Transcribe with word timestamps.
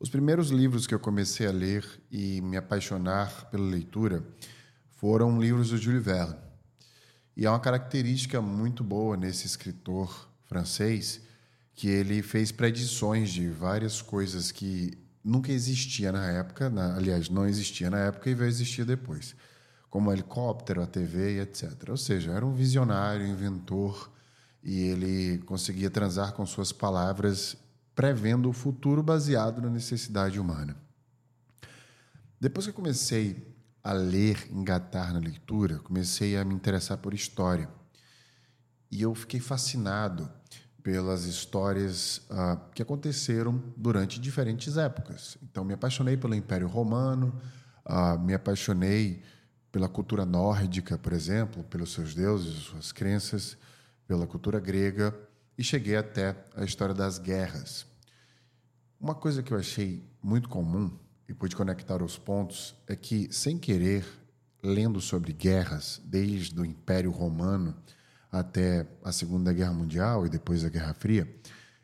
Os 0.00 0.08
primeiros 0.08 0.48
livros 0.48 0.86
que 0.86 0.94
eu 0.94 0.98
comecei 0.98 1.46
a 1.46 1.52
ler 1.52 1.84
e 2.10 2.40
me 2.40 2.56
apaixonar 2.56 3.50
pela 3.50 3.66
leitura 3.66 4.24
foram 4.96 5.38
livros 5.38 5.68
do 5.68 5.76
Jules 5.76 6.02
Verne. 6.02 6.36
E 7.36 7.44
há 7.44 7.52
uma 7.52 7.60
característica 7.60 8.40
muito 8.40 8.82
boa 8.82 9.14
nesse 9.14 9.44
escritor 9.44 10.26
francês 10.46 11.20
que 11.74 11.86
ele 11.86 12.22
fez 12.22 12.50
predições 12.50 13.28
de 13.28 13.50
várias 13.50 14.00
coisas 14.00 14.50
que 14.50 14.96
nunca 15.22 15.52
existia 15.52 16.10
na 16.10 16.30
época, 16.30 16.70
na, 16.70 16.96
aliás, 16.96 17.28
não 17.28 17.46
existia 17.46 17.90
na 17.90 17.98
época 17.98 18.30
e 18.30 18.34
veio 18.34 18.48
existir 18.48 18.86
depois, 18.86 19.36
como 19.90 20.08
o 20.08 20.12
helicóptero, 20.14 20.82
a 20.82 20.86
TV 20.86 21.36
e 21.36 21.40
etc. 21.40 21.90
Ou 21.90 21.98
seja, 21.98 22.32
era 22.32 22.46
um 22.46 22.54
visionário, 22.54 23.26
inventor, 23.26 24.10
e 24.64 24.80
ele 24.80 25.38
conseguia 25.44 25.90
transar 25.90 26.32
com 26.32 26.46
suas 26.46 26.72
palavras 26.72 27.54
prevendo 28.00 28.48
o 28.48 28.52
futuro 28.54 29.02
baseado 29.02 29.60
na 29.60 29.68
necessidade 29.68 30.40
humana. 30.40 30.74
Depois 32.40 32.64
que 32.64 32.70
eu 32.70 32.74
comecei 32.74 33.54
a 33.84 33.92
ler, 33.92 34.48
engatar 34.50 35.12
na 35.12 35.18
leitura, 35.18 35.80
comecei 35.80 36.34
a 36.34 36.42
me 36.42 36.54
interessar 36.54 36.96
por 36.96 37.12
história. 37.12 37.68
E 38.90 39.02
eu 39.02 39.14
fiquei 39.14 39.38
fascinado 39.38 40.30
pelas 40.82 41.24
histórias 41.24 42.22
uh, 42.30 42.58
que 42.74 42.80
aconteceram 42.80 43.62
durante 43.76 44.18
diferentes 44.18 44.78
épocas. 44.78 45.36
Então, 45.42 45.62
me 45.62 45.74
apaixonei 45.74 46.16
pelo 46.16 46.34
Império 46.34 46.68
Romano, 46.68 47.38
uh, 47.84 48.18
me 48.18 48.32
apaixonei 48.32 49.22
pela 49.70 49.90
cultura 49.90 50.24
nórdica, 50.24 50.96
por 50.96 51.12
exemplo, 51.12 51.62
pelos 51.64 51.92
seus 51.92 52.14
deuses, 52.14 52.62
suas 52.62 52.92
crenças, 52.92 53.58
pela 54.08 54.26
cultura 54.26 54.58
grega 54.58 55.14
e 55.58 55.62
cheguei 55.62 55.96
até 55.96 56.34
a 56.56 56.64
história 56.64 56.94
das 56.94 57.18
guerras. 57.18 57.89
Uma 59.00 59.14
coisa 59.14 59.42
que 59.42 59.50
eu 59.50 59.56
achei 59.56 60.04
muito 60.22 60.46
comum 60.46 60.90
e 61.26 61.32
pude 61.32 61.56
conectar 61.56 62.02
os 62.02 62.18
pontos 62.18 62.76
é 62.86 62.94
que, 62.94 63.32
sem 63.32 63.56
querer, 63.56 64.04
lendo 64.62 65.00
sobre 65.00 65.32
guerras, 65.32 66.02
desde 66.04 66.60
o 66.60 66.66
Império 66.66 67.10
Romano 67.10 67.74
até 68.30 68.86
a 69.02 69.10
Segunda 69.10 69.54
Guerra 69.54 69.72
Mundial 69.72 70.26
e 70.26 70.28
depois 70.28 70.66
a 70.66 70.68
Guerra 70.68 70.92
Fria, 70.92 71.26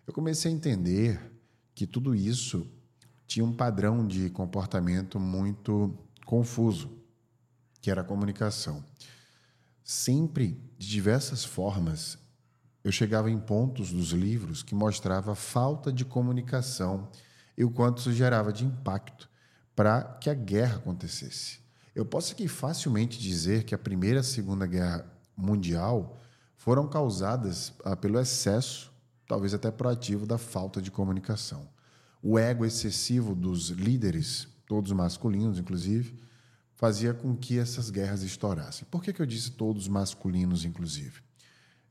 eu 0.07 0.13
comecei 0.13 0.53
a 0.53 0.55
entender 0.55 1.19
que 1.75 1.87
tudo 1.87 2.15
isso 2.15 2.71
tinha 3.27 3.47
um 3.47 3.53
padrão 3.53 4.07
de 4.07 4.29
comportamento 4.29 5.19
muito 5.19 5.99
confuso, 6.27 6.99
que 7.81 7.91
era 7.91 8.03
a 8.03 8.05
comunicação. 8.05 8.85
Sempre, 9.83 10.61
de 10.77 10.87
diversas 10.87 11.47
formas, 11.47 12.19
eu 12.87 12.93
chegava 12.93 13.29
em 13.29 13.37
pontos 13.37 13.91
dos 13.91 14.13
livros 14.13 14.63
que 14.63 14.73
mostrava 14.73 15.35
falta 15.35 15.93
de 15.93 16.05
comunicação 16.05 17.09
e 17.59 17.65
o 17.65 17.71
quanto 17.71 17.99
isso 17.99 18.13
gerava 18.13 18.53
de 18.53 18.65
impacto 18.65 19.29
para 19.75 20.05
que 20.21 20.31
a 20.31 20.35
guerra 20.35 20.77
acontecesse. 20.77 21.59
Eu 21.97 22.07
posso 22.07 22.33
aqui 22.33 22.47
facilmente 22.47 23.19
dizer 23.19 23.65
que 23.65 23.75
a 23.75 23.79
Primeira 23.79 24.19
e 24.19 24.21
a 24.21 24.23
Segunda 24.23 24.69
Guerra 24.69 25.05
Mundial 25.37 26.17
foram 26.57 26.87
causadas 26.87 27.73
ah, 27.85 27.97
pelo 27.97 28.21
excesso, 28.21 28.93
talvez 29.27 29.53
até 29.53 29.69
proativo, 29.69 30.25
da 30.25 30.39
falta 30.39 30.81
de 30.81 30.93
comunicação. 30.93 31.69
O 32.23 32.39
ego 32.39 32.65
excessivo 32.65 33.35
dos 33.35 33.71
líderes, 33.71 34.47
todos 34.65 34.93
masculinos 34.93 35.59
inclusive, 35.59 36.17
fazia 36.77 37.13
com 37.13 37.35
que 37.37 37.59
essas 37.59 37.91
guerras 37.91 38.23
estourassem. 38.23 38.87
Por 38.89 39.03
que, 39.03 39.13
que 39.13 39.21
eu 39.21 39.27
disse 39.27 39.51
todos 39.51 39.89
masculinos, 39.89 40.65
inclusive? 40.65 41.26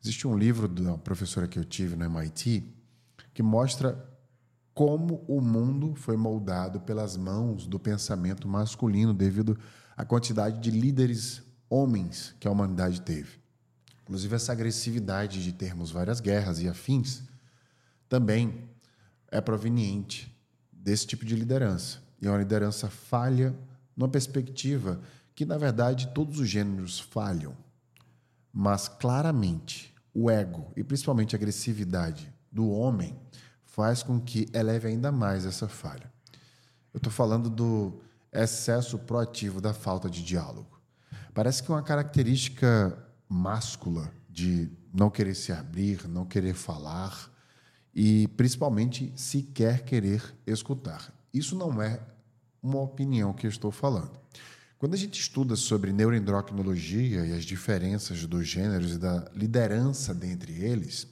Existe 0.01 0.27
um 0.27 0.37
livro 0.37 0.67
da 0.67 0.97
professora 0.97 1.47
que 1.47 1.57
eu 1.57 1.65
tive 1.65 1.95
no 1.95 2.05
MIT 2.05 2.75
que 3.33 3.43
mostra 3.43 4.01
como 4.73 5.23
o 5.27 5.41
mundo 5.41 5.93
foi 5.95 6.17
moldado 6.17 6.79
pelas 6.81 7.15
mãos 7.17 7.67
do 7.67 7.79
pensamento 7.79 8.47
masculino 8.47 9.13
devido 9.13 9.57
à 9.95 10.05
quantidade 10.05 10.59
de 10.59 10.71
líderes 10.71 11.41
homens 11.69 12.35
que 12.39 12.47
a 12.47 12.51
humanidade 12.51 13.01
teve. 13.01 13.39
Inclusive, 14.03 14.35
essa 14.35 14.51
agressividade 14.51 15.43
de 15.43 15.51
termos 15.51 15.91
várias 15.91 16.19
guerras 16.19 16.61
e 16.61 16.67
afins 16.67 17.23
também 18.07 18.69
é 19.29 19.41
proveniente 19.41 20.33
desse 20.71 21.07
tipo 21.07 21.25
de 21.25 21.35
liderança. 21.35 21.99
E 22.21 22.27
é 22.27 22.29
uma 22.29 22.37
liderança 22.37 22.89
falha 22.89 23.55
numa 23.97 24.07
perspectiva 24.07 25.01
que, 25.33 25.45
na 25.45 25.57
verdade, 25.57 26.09
todos 26.13 26.39
os 26.39 26.47
gêneros 26.47 26.99
falham. 26.99 27.55
Mas 28.57 28.87
claramente 28.87 29.93
o 30.13 30.31
ego 30.31 30.71
e 30.77 30.83
principalmente 30.83 31.35
a 31.35 31.37
agressividade 31.37 32.33
do 32.49 32.69
homem 32.69 33.19
faz 33.65 34.01
com 34.01 34.17
que 34.17 34.47
eleve 34.53 34.87
ainda 34.87 35.11
mais 35.11 35.45
essa 35.45 35.67
falha. 35.67 36.09
Eu 36.93 36.99
estou 36.99 37.11
falando 37.11 37.49
do 37.49 37.99
excesso 38.31 38.97
proativo 38.97 39.59
da 39.59 39.73
falta 39.73 40.09
de 40.09 40.23
diálogo. 40.23 40.79
Parece 41.33 41.61
que 41.61 41.69
uma 41.69 41.83
característica 41.83 42.97
máscula 43.27 44.09
de 44.29 44.71
não 44.93 45.09
querer 45.09 45.35
se 45.35 45.51
abrir, 45.51 46.07
não 46.07 46.25
querer 46.25 46.53
falar 46.53 47.29
e 47.93 48.29
principalmente 48.29 49.11
sequer 49.17 49.83
querer 49.83 50.23
escutar. 50.47 51.13
Isso 51.33 51.57
não 51.57 51.81
é 51.81 51.99
uma 52.63 52.79
opinião 52.79 53.33
que 53.33 53.45
eu 53.45 53.49
estou 53.49 53.69
falando. 53.69 54.17
Quando 54.77 54.93
a 54.93 54.97
gente 54.97 55.19
estuda 55.19 55.55
sobre 55.55 55.93
neuroendocrinologia 55.93 57.25
e 57.25 57.33
as 57.33 57.45
diferenças 57.45 58.25
dos 58.25 58.45
gêneros 58.45 58.95
e 58.95 58.97
da 58.97 59.25
liderança 59.33 60.13
dentre 60.13 60.51
eles, 60.51 61.07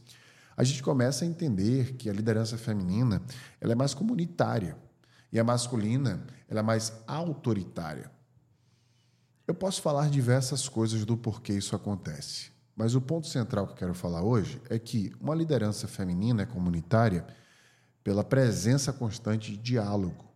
a 0.56 0.64
gente 0.66 0.84
começa 0.84 1.24
a 1.24 1.28
entender 1.28 1.94
que 1.94 2.10
a 2.10 2.14
liderança 2.14 2.58
feminina 2.58 3.22
ela 3.62 3.72
é 3.72 3.76
mais 3.76 3.94
comunitária 3.94 4.78
e 5.32 5.40
a 5.40 5.44
masculina 5.44 6.26
ela 6.50 6.60
é 6.60 6.64
mais 6.64 6.92
autoritária. 7.08 8.12
Eu 9.48 9.56
posso 9.56 9.82
falar 9.82 10.10
diversas 10.10 10.68
coisas 10.68 11.06
do 11.06 11.16
porquê 11.16 11.54
isso 11.54 11.76
acontece, 11.76 12.52
mas 12.76 12.96
o 12.96 13.02
ponto 13.02 13.28
central 13.28 13.66
que 13.68 13.74
eu 13.74 13.78
quero 13.78 13.94
falar 13.94 14.24
hoje 14.24 14.62
é 14.70 14.78
que 14.78 15.14
uma 15.22 15.34
liderança 15.34 15.88
feminina 15.88 16.44
é 16.44 16.46
comunitária 16.46 17.26
pela 18.04 18.26
presença 18.26 18.92
constante 18.92 19.52
de 19.52 19.58
diálogo 19.58 20.33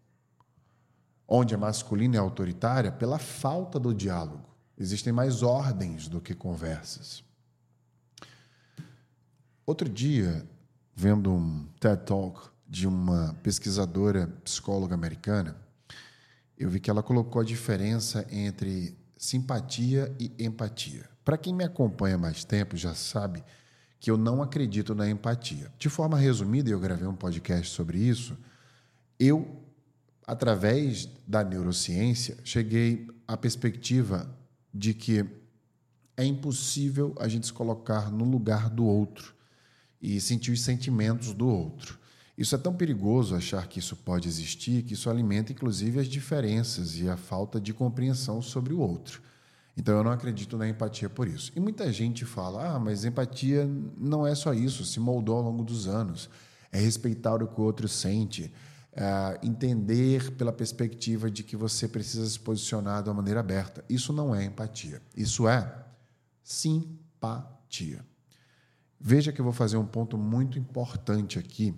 onde 1.28 1.54
a 1.54 1.58
masculina 1.58 2.16
é 2.16 2.20
autoritária 2.20 2.92
pela 2.92 3.20
falta 3.20 3.80
do 3.80 3.94
diálogo. 3.94 4.48
Existem 4.78 5.12
mais 5.12 5.44
ordens 5.44 6.08
do 6.08 6.22
que 6.22 6.34
conversas. 6.34 7.24
Outro 9.66 9.90
dia, 9.90 10.48
vendo 10.96 11.32
um 11.32 11.68
TED 11.80 12.06
Talk 12.06 12.50
de 12.68 12.88
uma 12.88 13.36
pesquisadora 13.44 14.28
psicóloga 14.44 14.96
americana, 14.96 15.58
eu 16.58 16.70
vi 16.70 16.80
que 16.80 16.90
ela 16.90 17.04
colocou 17.04 17.42
a 17.42 17.46
diferença 17.46 18.26
entre 18.32 18.98
simpatia 19.18 20.16
e 20.20 20.32
empatia. 20.40 21.10
Para 21.26 21.38
quem 21.38 21.54
me 21.54 21.64
acompanha 21.64 22.18
mais 22.18 22.44
tempo 22.44 22.78
já 22.78 22.96
sabe 22.96 23.44
que 24.00 24.10
eu 24.10 24.18
não 24.18 24.42
acredito 24.42 24.96
na 24.96 25.10
empatia. 25.10 25.72
De 25.78 25.90
forma 25.90 26.18
resumida, 26.18 26.70
eu 26.70 26.80
gravei 26.80 27.08
um 27.08 27.16
podcast 27.16 27.74
sobre 27.74 27.98
isso. 27.98 28.38
Eu 29.20 29.67
através 30.28 31.08
da 31.26 31.42
neurociência, 31.42 32.38
cheguei 32.44 33.08
à 33.26 33.38
perspectiva 33.38 34.30
de 34.74 34.94
que 34.94 35.26
é 36.18 36.26
impossível 36.26 37.16
a 37.18 37.30
gente 37.30 37.48
se 37.48 37.54
colocar 37.54 38.12
no 38.12 38.26
lugar 38.26 38.70
do 38.70 38.86
outro 38.86 39.34
e 40.02 40.20
sentir 40.20 40.52
os 40.52 40.62
sentimentos 40.62 41.34
do 41.34 41.48
outro. 41.48 41.98
Isso 42.38 42.54
é 42.54 42.58
tão 42.58 42.74
perigoso 42.74 43.36
achar 43.36 43.68
que 43.68 43.80
isso 43.80 43.96
pode 43.96 44.28
existir, 44.28 44.84
que 44.84 44.94
isso 44.94 45.10
alimenta 45.10 45.54
inclusive 45.54 46.00
as 46.00 46.08
diferenças 46.08 47.00
e 47.00 47.10
a 47.10 47.16
falta 47.16 47.60
de 47.60 47.74
compreensão 47.74 48.42
sobre 48.42 48.74
o 48.74 48.80
outro. 48.80 49.22
Então 49.78 49.96
eu 49.96 50.04
não 50.04 50.12
acredito 50.12 50.58
na 50.58 50.68
empatia 50.68 51.10
por 51.10 51.28
isso. 51.28 51.52
E 51.56 51.60
muita 51.60 51.92
gente 51.94 52.26
fala: 52.26 52.76
ah, 52.76 52.80
mas 52.80 53.06
empatia 53.06 53.70
não 53.98 54.26
é 54.26 54.36
só 54.36 54.54
isso, 54.54 54.84
se 54.84 55.00
moldou 55.00 55.38
ao 55.38 55.44
longo 55.44 55.64
dos 55.64 55.88
anos. 55.88 56.30
É 56.72 56.80
respeitar 56.80 57.42
o 57.42 57.48
que 57.48 57.62
o 57.62 57.64
outro 57.64 57.88
sente, 57.88 58.52
é, 58.98 59.40
entender 59.46 60.32
pela 60.32 60.52
perspectiva 60.52 61.30
de 61.30 61.44
que 61.44 61.56
você 61.56 61.88
precisa 61.88 62.28
se 62.28 62.40
posicionar 62.40 63.04
de 63.04 63.10
uma 63.10 63.16
maneira 63.16 63.40
aberta. 63.40 63.86
Isso 63.88 64.12
não 64.12 64.36
é 64.36 64.44
empatia. 64.44 65.00
Isso 65.16 65.48
é 65.48 65.86
simpatia. 66.42 68.04
Veja 69.00 69.32
que 69.32 69.40
eu 69.40 69.46
vou 69.46 69.54
fazer 69.54 69.78
um 69.78 69.86
ponto 69.86 70.18
muito 70.18 70.58
importante 70.58 71.38
aqui 71.38 71.76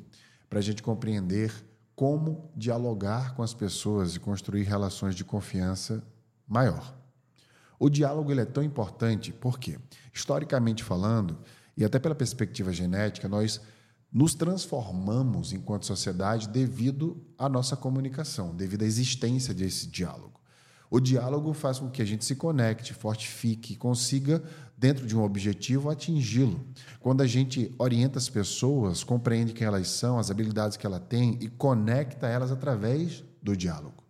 para 0.49 0.59
a 0.59 0.61
gente 0.61 0.81
compreender 0.81 1.53
como 1.93 2.49
dialogar 2.55 3.35
com 3.35 3.43
as 3.43 3.53
pessoas 3.53 4.15
e 4.15 4.19
construir 4.19 4.63
relações 4.63 5.13
de 5.13 5.25
confiança 5.25 6.01
maior. 6.47 6.95
O 7.77 7.89
diálogo 7.89 8.31
ele 8.31 8.41
é 8.41 8.45
tão 8.45 8.63
importante 8.63 9.33
porque, 9.33 9.77
historicamente 10.13 10.85
falando, 10.85 11.37
e 11.75 11.83
até 11.83 11.99
pela 11.99 12.15
perspectiva 12.15 12.71
genética, 12.71 13.27
nós 13.27 13.59
nos 14.11 14.33
transformamos 14.33 15.53
enquanto 15.53 15.85
sociedade 15.85 16.49
devido 16.49 17.23
à 17.37 17.47
nossa 17.47 17.75
comunicação, 17.75 18.55
devido 18.55 18.83
à 18.83 18.85
existência 18.85 19.53
desse 19.53 19.87
diálogo. 19.87 20.39
O 20.89 20.99
diálogo 20.99 21.53
faz 21.53 21.77
com 21.77 21.89
que 21.89 22.01
a 22.01 22.05
gente 22.05 22.25
se 22.25 22.35
conecte, 22.35 22.95
fortifique, 22.95 23.75
consiga 23.75 24.43
dentro 24.75 25.05
de 25.05 25.15
um 25.15 25.21
objetivo, 25.21 25.89
atingi-lo. 25.89 26.65
Quando 26.99 27.21
a 27.21 27.27
gente 27.27 27.73
orienta 27.77 28.17
as 28.17 28.27
pessoas, 28.27 29.03
compreende 29.03 29.53
quem 29.53 29.67
elas 29.67 29.87
são, 29.89 30.17
as 30.17 30.31
habilidades 30.31 30.77
que 30.77 30.87
ela 30.87 30.99
tem 30.99 31.37
e 31.41 31.47
conecta 31.47 32.27
elas 32.27 32.51
através 32.51 33.23
do 33.41 33.55
diálogo. 33.55 34.03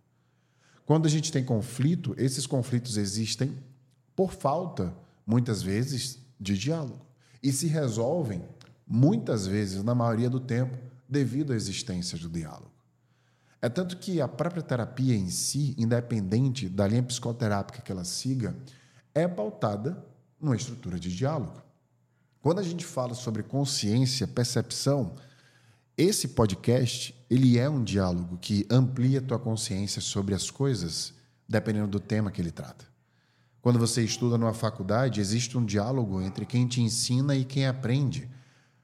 Quando 0.86 1.06
a 1.06 1.10
gente 1.10 1.30
tem 1.30 1.44
conflito, 1.44 2.14
esses 2.16 2.46
conflitos 2.46 2.96
existem 2.96 3.54
por 4.16 4.32
falta, 4.32 4.94
muitas 5.26 5.62
vezes, 5.62 6.18
de 6.40 6.56
diálogo. 6.56 7.04
E 7.42 7.52
se 7.52 7.66
resolvem, 7.66 8.42
muitas 8.90 9.46
vezes, 9.46 9.84
na 9.84 9.94
maioria 9.94 10.28
do 10.28 10.40
tempo, 10.40 10.76
devido 11.08 11.52
à 11.52 11.56
existência 11.56 12.18
do 12.18 12.28
diálogo. 12.28 12.72
É 13.62 13.68
tanto 13.68 13.96
que 13.98 14.20
a 14.20 14.26
própria 14.26 14.62
terapia 14.62 15.14
em 15.14 15.30
si, 15.30 15.76
independente 15.78 16.68
da 16.68 16.88
linha 16.88 17.02
psicoterápica 17.02 17.80
que 17.80 17.92
ela 17.92 18.04
siga, 18.04 18.56
é 19.14 19.28
pautada 19.28 20.04
numa 20.40 20.56
estrutura 20.56 20.98
de 20.98 21.14
diálogo. 21.14 21.62
Quando 22.42 22.58
a 22.58 22.62
gente 22.62 22.84
fala 22.84 23.14
sobre 23.14 23.42
consciência, 23.42 24.26
percepção, 24.26 25.14
esse 25.96 26.28
podcast, 26.28 27.14
ele 27.28 27.58
é 27.58 27.68
um 27.68 27.84
diálogo 27.84 28.38
que 28.38 28.66
amplia 28.70 29.20
tua 29.20 29.38
consciência 29.38 30.00
sobre 30.00 30.34
as 30.34 30.50
coisas, 30.50 31.12
dependendo 31.48 31.86
do 31.86 32.00
tema 32.00 32.30
que 32.30 32.40
ele 32.40 32.50
trata. 32.50 32.86
Quando 33.60 33.78
você 33.78 34.02
estuda 34.02 34.38
numa 34.38 34.54
faculdade, 34.54 35.20
existe 35.20 35.58
um 35.58 35.64
diálogo 35.64 36.20
entre 36.22 36.46
quem 36.46 36.66
te 36.66 36.80
ensina 36.80 37.36
e 37.36 37.44
quem 37.44 37.66
aprende. 37.66 38.28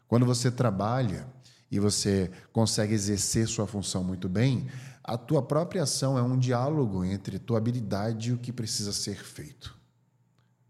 Quando 0.08 0.24
você 0.24 0.50
trabalha 0.50 1.26
e 1.70 1.78
você 1.78 2.30
consegue 2.52 2.94
exercer 2.94 3.46
sua 3.48 3.66
função 3.66 4.04
muito 4.04 4.28
bem, 4.28 4.68
a 5.02 5.16
tua 5.16 5.42
própria 5.42 5.82
ação 5.82 6.18
é 6.18 6.22
um 6.22 6.38
diálogo 6.38 7.04
entre 7.04 7.38
tua 7.38 7.58
habilidade 7.58 8.30
e 8.30 8.32
o 8.32 8.38
que 8.38 8.52
precisa 8.52 8.92
ser 8.92 9.24
feito. 9.24 9.76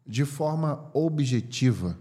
De 0.06 0.25
forma 0.25 0.91
objetiva, 0.94 1.99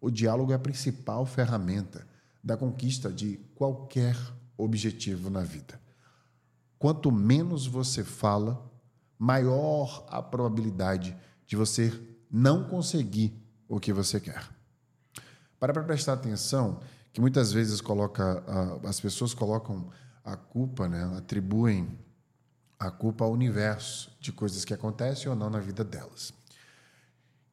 o 0.00 0.10
diálogo 0.10 0.52
é 0.52 0.54
a 0.54 0.58
principal 0.58 1.26
ferramenta 1.26 2.06
da 2.42 2.56
conquista 2.56 3.12
de 3.12 3.38
qualquer 3.54 4.16
objetivo 4.56 5.30
na 5.30 5.42
vida. 5.42 5.80
Quanto 6.78 7.12
menos 7.12 7.66
você 7.66 8.02
fala, 8.02 8.68
maior 9.18 10.04
a 10.08 10.20
probabilidade 10.20 11.16
de 11.46 11.54
você 11.54 11.92
não 12.30 12.68
conseguir 12.68 13.32
o 13.68 13.78
que 13.78 13.92
você 13.92 14.18
quer. 14.18 14.61
Para 15.62 15.72
para 15.72 15.84
prestar 15.84 16.14
atenção 16.14 16.80
que 17.12 17.20
muitas 17.20 17.52
vezes 17.52 17.80
coloca 17.80 18.42
as 18.84 18.98
pessoas 18.98 19.32
colocam 19.32 19.90
a 20.24 20.34
culpa, 20.34 20.88
né, 20.88 21.04
atribuem 21.16 21.96
a 22.76 22.90
culpa 22.90 23.24
ao 23.24 23.30
universo 23.30 24.10
de 24.20 24.32
coisas 24.32 24.64
que 24.64 24.74
acontecem 24.74 25.30
ou 25.30 25.36
não 25.36 25.48
na 25.48 25.60
vida 25.60 25.84
delas. 25.84 26.34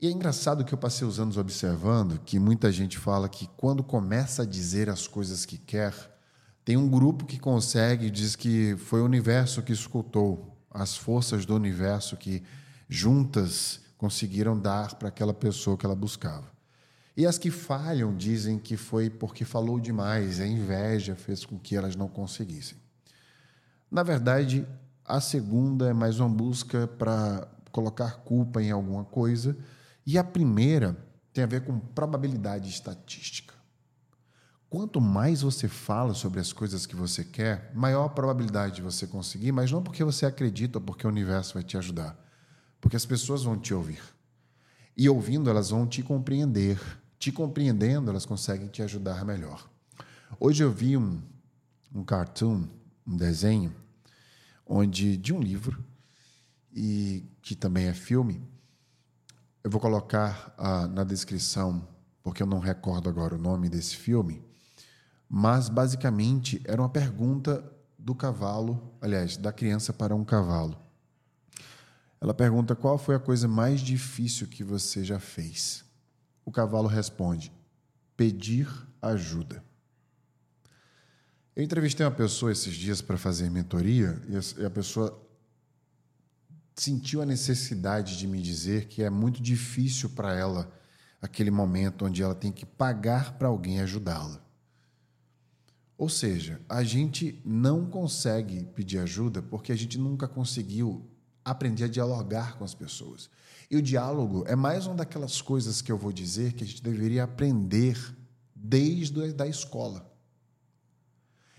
E 0.01 0.07
é 0.07 0.09
engraçado 0.09 0.65
que 0.65 0.73
eu 0.73 0.77
passei 0.79 1.07
os 1.07 1.19
anos 1.19 1.37
observando 1.37 2.19
que 2.25 2.39
muita 2.39 2.71
gente 2.71 2.97
fala 2.97 3.29
que 3.29 3.47
quando 3.55 3.83
começa 3.83 4.41
a 4.41 4.45
dizer 4.45 4.89
as 4.89 5.07
coisas 5.07 5.45
que 5.45 5.59
quer, 5.59 5.93
tem 6.65 6.77
um 6.77 6.89
grupo 6.89 7.27
que 7.27 7.37
consegue 7.37 8.07
e 8.07 8.09
diz 8.09 8.35
que 8.35 8.75
foi 8.77 9.01
o 9.01 9.05
universo 9.05 9.61
que 9.61 9.71
escutou, 9.71 10.57
as 10.71 10.97
forças 10.97 11.45
do 11.45 11.53
universo 11.53 12.17
que 12.17 12.41
juntas 12.89 13.81
conseguiram 13.99 14.59
dar 14.59 14.95
para 14.95 15.09
aquela 15.09 15.31
pessoa 15.31 15.77
que 15.77 15.85
ela 15.85 15.95
buscava. 15.95 16.57
E 17.19 17.25
as 17.25 17.37
que 17.37 17.51
falham 17.51 18.15
dizem 18.15 18.57
que 18.57 18.77
foi 18.77 19.09
porque 19.09 19.43
falou 19.43 19.77
demais, 19.77 20.39
a 20.39 20.47
inveja 20.47 21.17
fez 21.17 21.43
com 21.43 21.59
que 21.59 21.75
elas 21.75 21.93
não 21.93 22.07
conseguissem. 22.07 22.77
Na 23.91 24.03
verdade, 24.03 24.65
a 25.03 25.19
segunda 25.19 25.89
é 25.89 25.93
mais 25.93 26.21
uma 26.21 26.29
busca 26.29 26.87
para 26.87 27.45
colocar 27.73 28.19
culpa 28.19 28.63
em 28.63 28.71
alguma 28.71 29.03
coisa 29.03 29.57
e 30.05 30.17
a 30.17 30.23
primeira 30.23 30.95
tem 31.33 31.43
a 31.43 31.47
ver 31.47 31.65
com 31.65 31.77
probabilidade 31.77 32.69
estatística. 32.69 33.53
Quanto 34.69 35.01
mais 35.01 35.41
você 35.41 35.67
fala 35.67 36.13
sobre 36.13 36.39
as 36.39 36.53
coisas 36.53 36.85
que 36.85 36.95
você 36.95 37.25
quer, 37.25 37.69
maior 37.75 38.05
a 38.05 38.09
probabilidade 38.09 38.75
de 38.75 38.81
você 38.81 39.05
conseguir, 39.05 39.51
mas 39.51 39.69
não 39.69 39.83
porque 39.83 40.05
você 40.05 40.25
acredita 40.25 40.77
ou 40.77 40.85
porque 40.85 41.05
o 41.05 41.09
universo 41.09 41.55
vai 41.55 41.63
te 41.63 41.77
ajudar, 41.77 42.17
porque 42.79 42.95
as 42.95 43.05
pessoas 43.05 43.43
vão 43.43 43.59
te 43.59 43.73
ouvir. 43.73 44.01
E 44.95 45.09
ouvindo, 45.09 45.49
elas 45.49 45.69
vão 45.69 45.85
te 45.85 46.01
compreender. 46.01 46.79
Te 47.19 47.33
compreendendo, 47.33 48.09
elas 48.09 48.25
conseguem 48.25 48.69
te 48.69 48.81
ajudar 48.81 49.25
melhor. 49.25 49.69
Hoje 50.39 50.63
eu 50.63 50.71
vi 50.71 50.95
um, 50.95 51.21
um 51.93 52.01
cartoon, 52.01 52.65
um 53.05 53.17
desenho, 53.17 53.75
onde 54.65 55.17
de 55.17 55.33
um 55.33 55.41
livro, 55.41 55.83
e 56.73 57.25
que 57.41 57.55
também 57.55 57.87
é 57.87 57.93
filme, 57.93 58.41
eu 59.61 59.69
vou 59.69 59.81
colocar 59.81 60.53
ah, 60.57 60.87
na 60.87 61.03
descrição, 61.03 61.85
porque 62.23 62.41
eu 62.41 62.47
não 62.47 62.59
recordo 62.59 63.09
agora 63.09 63.35
o 63.35 63.37
nome 63.37 63.67
desse 63.67 63.97
filme, 63.97 64.41
mas 65.27 65.67
basicamente 65.67 66.61
era 66.63 66.81
uma 66.81 66.87
pergunta 66.87 67.61
do 67.97 68.15
cavalo, 68.15 68.93
aliás, 69.01 69.35
da 69.35 69.51
criança 69.51 69.91
para 69.91 70.15
um 70.15 70.23
cavalo. 70.23 70.77
Ela 72.21 72.33
pergunta 72.33 72.77
qual 72.77 72.97
foi 72.97 73.15
a 73.15 73.19
coisa 73.19 73.45
mais 73.45 73.81
difícil 73.81 74.47
que 74.47 74.63
você 74.63 75.03
já 75.03 75.19
fez. 75.19 75.88
O 76.49 76.51
cavalo 76.51 76.87
responde: 76.87 77.53
pedir 78.17 78.67
ajuda. 78.99 79.63
Eu 81.55 81.61
entrevistei 81.61 82.03
uma 82.03 82.11
pessoa 82.11 82.51
esses 82.51 82.73
dias 82.73 83.03
para 83.03 83.19
fazer 83.19 83.51
mentoria 83.51 84.19
e 84.57 84.65
a 84.65 84.69
pessoa 84.71 85.23
sentiu 86.73 87.21
a 87.21 87.25
necessidade 87.25 88.17
de 88.17 88.25
me 88.25 88.41
dizer 88.41 88.85
que 88.85 89.03
é 89.03 89.11
muito 89.11 89.43
difícil 89.43 90.09
para 90.09 90.33
ela 90.33 90.73
aquele 91.21 91.51
momento 91.51 92.05
onde 92.05 92.23
ela 92.23 92.33
tem 92.33 92.51
que 92.51 92.65
pagar 92.65 93.37
para 93.37 93.47
alguém 93.47 93.79
ajudá-la. 93.81 94.43
Ou 95.95 96.09
seja, 96.09 96.59
a 96.67 96.81
gente 96.81 97.39
não 97.45 97.85
consegue 97.85 98.65
pedir 98.73 98.97
ajuda 98.97 99.39
porque 99.39 99.71
a 99.71 99.75
gente 99.75 99.99
nunca 99.99 100.27
conseguiu 100.27 101.07
aprender 101.49 101.85
a 101.85 101.87
dialogar 101.87 102.57
com 102.57 102.63
as 102.63 102.73
pessoas. 102.73 103.29
E 103.69 103.77
o 103.77 103.81
diálogo 103.81 104.43
é 104.47 104.55
mais 104.55 104.87
uma 104.87 104.95
daquelas 104.95 105.41
coisas 105.41 105.81
que 105.81 105.91
eu 105.91 105.97
vou 105.97 106.11
dizer 106.11 106.53
que 106.53 106.63
a 106.63 106.67
gente 106.67 106.81
deveria 106.81 107.23
aprender 107.23 107.97
desde 108.55 109.31
da 109.31 109.47
escola. 109.47 110.09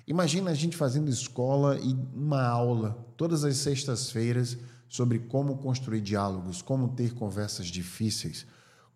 Imagina 0.07 0.51
a 0.51 0.55
gente 0.55 0.77
fazendo 0.77 1.09
escola 1.09 1.79
e 1.79 1.95
uma 2.13 2.43
aula 2.43 3.07
todas 3.17 3.45
as 3.45 3.59
sextas-feiras 3.59 4.59
sobre 4.89 5.21
como 5.21 5.59
construir 5.59 6.01
diálogos, 6.01 6.61
como 6.61 6.89
ter 6.89 7.15
conversas 7.15 7.67
difíceis, 7.67 8.45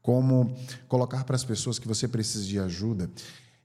como 0.02 0.56
colocar 0.88 1.22
para 1.22 1.36
as 1.36 1.44
pessoas 1.44 1.78
que 1.78 1.86
você 1.86 2.08
precisa 2.08 2.44
de 2.44 2.58
ajuda. 2.58 3.08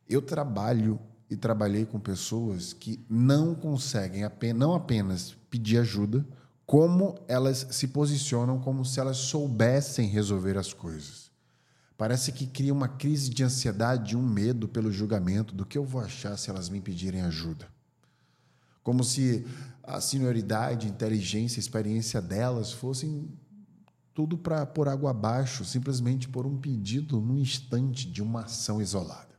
Eu 0.07 0.21
trabalho 0.21 0.99
e 1.27 1.35
trabalhei 1.35 1.85
com 1.85 1.99
pessoas 1.99 2.71
que 2.71 3.03
não 3.09 3.55
conseguem 3.55 4.21
não 4.55 4.75
apenas 4.75 5.35
pedir 5.49 5.79
ajuda, 5.79 6.25
como 6.69 7.15
elas 7.27 7.65
se 7.71 7.87
posicionam 7.87 8.59
como 8.59 8.85
se 8.85 8.99
elas 8.99 9.17
soubessem 9.17 10.07
resolver 10.07 10.55
as 10.55 10.71
coisas. 10.71 11.31
Parece 11.97 12.31
que 12.31 12.45
cria 12.45 12.71
uma 12.71 12.87
crise 12.87 13.31
de 13.31 13.43
ansiedade, 13.43 14.15
um 14.15 14.21
medo 14.21 14.67
pelo 14.67 14.91
julgamento 14.91 15.55
do 15.55 15.65
que 15.65 15.77
eu 15.77 15.83
vou 15.83 15.99
achar 15.99 16.37
se 16.37 16.51
elas 16.51 16.69
me 16.69 16.79
pedirem 16.79 17.21
ajuda 17.21 17.67
como 18.89 19.03
se 19.03 19.45
a 19.83 20.01
senioridade, 20.01 20.87
inteligência, 20.87 21.59
experiência 21.59 22.19
delas 22.19 22.71
fossem 22.71 23.29
tudo 24.15 24.35
para 24.35 24.65
pôr 24.65 24.89
água 24.89 25.11
abaixo, 25.11 25.63
simplesmente 25.63 26.27
por 26.27 26.47
um 26.47 26.57
pedido 26.57 27.21
num 27.21 27.37
instante 27.37 28.09
de 28.09 28.21
uma 28.21 28.45
ação 28.45 28.81
isolada. 28.81 29.29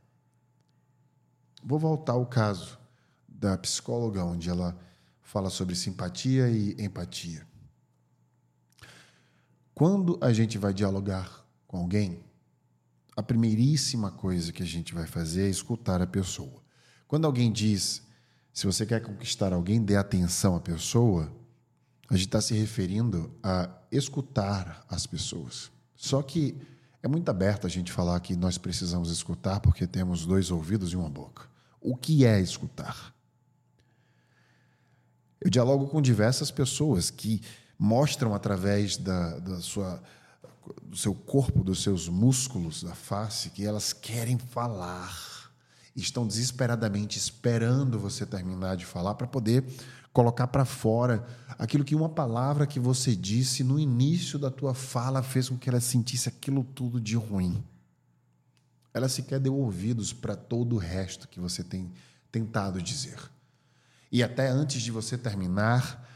Vou 1.61 1.77
voltar 1.77 2.13
ao 2.13 2.25
caso 2.25 2.79
da 3.27 3.57
psicóloga, 3.57 4.23
onde 4.23 4.49
ela 4.49 4.77
fala 5.21 5.49
sobre 5.49 5.75
simpatia 5.75 6.49
e 6.49 6.75
empatia. 6.79 7.45
Quando 9.73 10.17
a 10.21 10.31
gente 10.33 10.57
vai 10.57 10.73
dialogar 10.73 11.45
com 11.67 11.77
alguém, 11.77 12.23
a 13.15 13.23
primeiríssima 13.23 14.11
coisa 14.11 14.51
que 14.51 14.63
a 14.63 14.65
gente 14.65 14.93
vai 14.93 15.07
fazer 15.07 15.47
é 15.47 15.49
escutar 15.49 16.01
a 16.01 16.07
pessoa. 16.07 16.61
Quando 17.07 17.25
alguém 17.25 17.51
diz 17.51 18.03
se 18.53 18.65
você 18.65 18.85
quer 18.85 19.01
conquistar 19.01 19.53
alguém, 19.53 19.81
dê 19.81 19.95
atenção 19.95 20.55
à 20.55 20.59
pessoa. 20.59 21.31
A 22.09 22.15
gente 22.15 22.27
está 22.27 22.41
se 22.41 22.53
referindo 22.53 23.33
a 23.41 23.69
escutar 23.91 24.85
as 24.89 25.07
pessoas. 25.07 25.71
Só 25.95 26.21
que 26.21 26.57
é 27.01 27.07
muito 27.07 27.29
aberto 27.29 27.65
a 27.65 27.69
gente 27.69 27.91
falar 27.91 28.19
que 28.19 28.35
nós 28.35 28.57
precisamos 28.57 29.09
escutar 29.09 29.61
porque 29.61 29.87
temos 29.87 30.25
dois 30.25 30.51
ouvidos 30.51 30.91
e 30.91 30.97
uma 30.97 31.09
boca. 31.09 31.49
O 31.79 31.95
que 31.95 32.25
é 32.25 32.39
escutar? 32.41 33.15
Eu 35.41 35.49
dialogo 35.49 35.87
com 35.87 36.01
diversas 36.01 36.51
pessoas 36.51 37.09
que 37.09 37.41
mostram 37.77 38.35
através 38.35 38.95
da, 38.95 39.39
da 39.39 39.59
sua, 39.59 40.01
do 40.83 40.95
seu 40.95 41.15
corpo, 41.15 41.63
dos 41.63 41.81
seus 41.81 42.07
músculos 42.07 42.83
da 42.83 42.93
face, 42.93 43.49
que 43.49 43.65
elas 43.65 43.91
querem 43.91 44.37
falar 44.37 45.31
estão 45.95 46.25
desesperadamente 46.25 47.17
esperando 47.17 47.99
você 47.99 48.25
terminar 48.25 48.77
de 48.77 48.85
falar 48.85 49.15
para 49.15 49.27
poder 49.27 49.65
colocar 50.13 50.47
para 50.47 50.65
fora 50.65 51.25
aquilo 51.57 51.83
que 51.83 51.95
uma 51.95 52.09
palavra 52.09 52.67
que 52.67 52.79
você 52.79 53.15
disse 53.15 53.63
no 53.63 53.79
início 53.79 54.37
da 54.37 54.49
tua 54.49 54.73
fala 54.73 55.23
fez 55.23 55.49
com 55.49 55.57
que 55.57 55.69
ela 55.69 55.79
sentisse 55.79 56.29
aquilo 56.29 56.63
tudo 56.63 56.99
de 56.99 57.15
ruim. 57.15 57.63
Ela 58.93 59.07
sequer 59.07 59.39
deu 59.39 59.55
ouvidos 59.55 60.11
para 60.11 60.35
todo 60.35 60.75
o 60.75 60.79
resto 60.79 61.27
que 61.27 61.39
você 61.39 61.63
tem 61.63 61.91
tentado 62.31 62.81
dizer. 62.81 63.17
E 64.11 64.21
até 64.21 64.49
antes 64.49 64.81
de 64.81 64.91
você 64.91 65.17
terminar, 65.17 66.07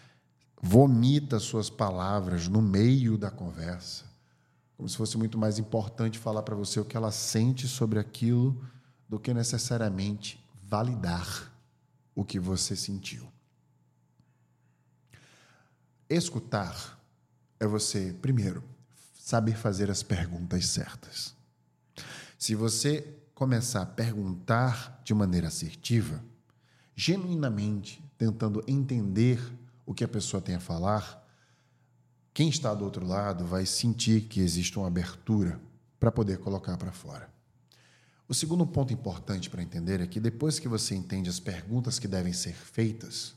vomita 0.61 1.39
suas 1.39 1.69
palavras 1.69 2.47
no 2.47 2.61
meio 2.61 3.17
da 3.17 3.31
conversa, 3.31 4.03
como 4.75 4.89
se 4.89 4.97
fosse 4.97 5.17
muito 5.17 5.37
mais 5.37 5.57
importante 5.57 6.19
falar 6.19 6.43
para 6.43 6.55
você 6.55 6.79
o 6.79 6.85
que 6.85 6.97
ela 6.97 7.11
sente 7.11 7.67
sobre 7.67 7.97
aquilo 7.99 8.61
do 9.07 9.19
que 9.19 9.33
necessariamente 9.33 10.43
validar 10.63 11.51
o 12.13 12.25
que 12.25 12.39
você 12.39 12.75
sentiu. 12.75 13.27
Escutar 16.09 16.99
é 17.59 17.65
você, 17.65 18.13
primeiro, 18.21 18.63
saber 19.13 19.55
fazer 19.55 19.89
as 19.89 20.03
perguntas 20.03 20.67
certas. 20.67 21.33
Se 22.37 22.53
você 22.53 23.17
começar 23.33 23.81
a 23.81 23.85
perguntar 23.85 25.01
de 25.03 25.13
maneira 25.13 25.47
assertiva, 25.47 26.21
genuinamente 26.95 28.03
tentando 28.17 28.63
entender 28.67 29.39
o 29.85 29.93
que 29.93 30.03
a 30.03 30.07
pessoa 30.07 30.41
tem 30.41 30.55
a 30.55 30.59
falar, 30.59 31.23
quem 32.33 32.49
está 32.49 32.73
do 32.73 32.83
outro 32.83 33.05
lado 33.05 33.45
vai 33.45 33.65
sentir 33.65 34.21
que 34.21 34.39
existe 34.39 34.77
uma 34.77 34.87
abertura 34.87 35.59
para 35.99 36.11
poder 36.11 36.39
colocar 36.39 36.77
para 36.77 36.91
fora. 36.91 37.29
O 38.27 38.33
segundo 38.33 38.65
ponto 38.65 38.91
importante 38.91 39.49
para 39.49 39.61
entender 39.61 40.01
é 40.01 40.07
que 40.07 40.19
depois 40.19 40.57
que 40.57 40.67
você 40.67 40.95
entende 40.95 41.29
as 41.29 41.39
perguntas 41.39 41.99
que 41.99 42.07
devem 42.07 42.33
ser 42.33 42.53
feitas, 42.53 43.35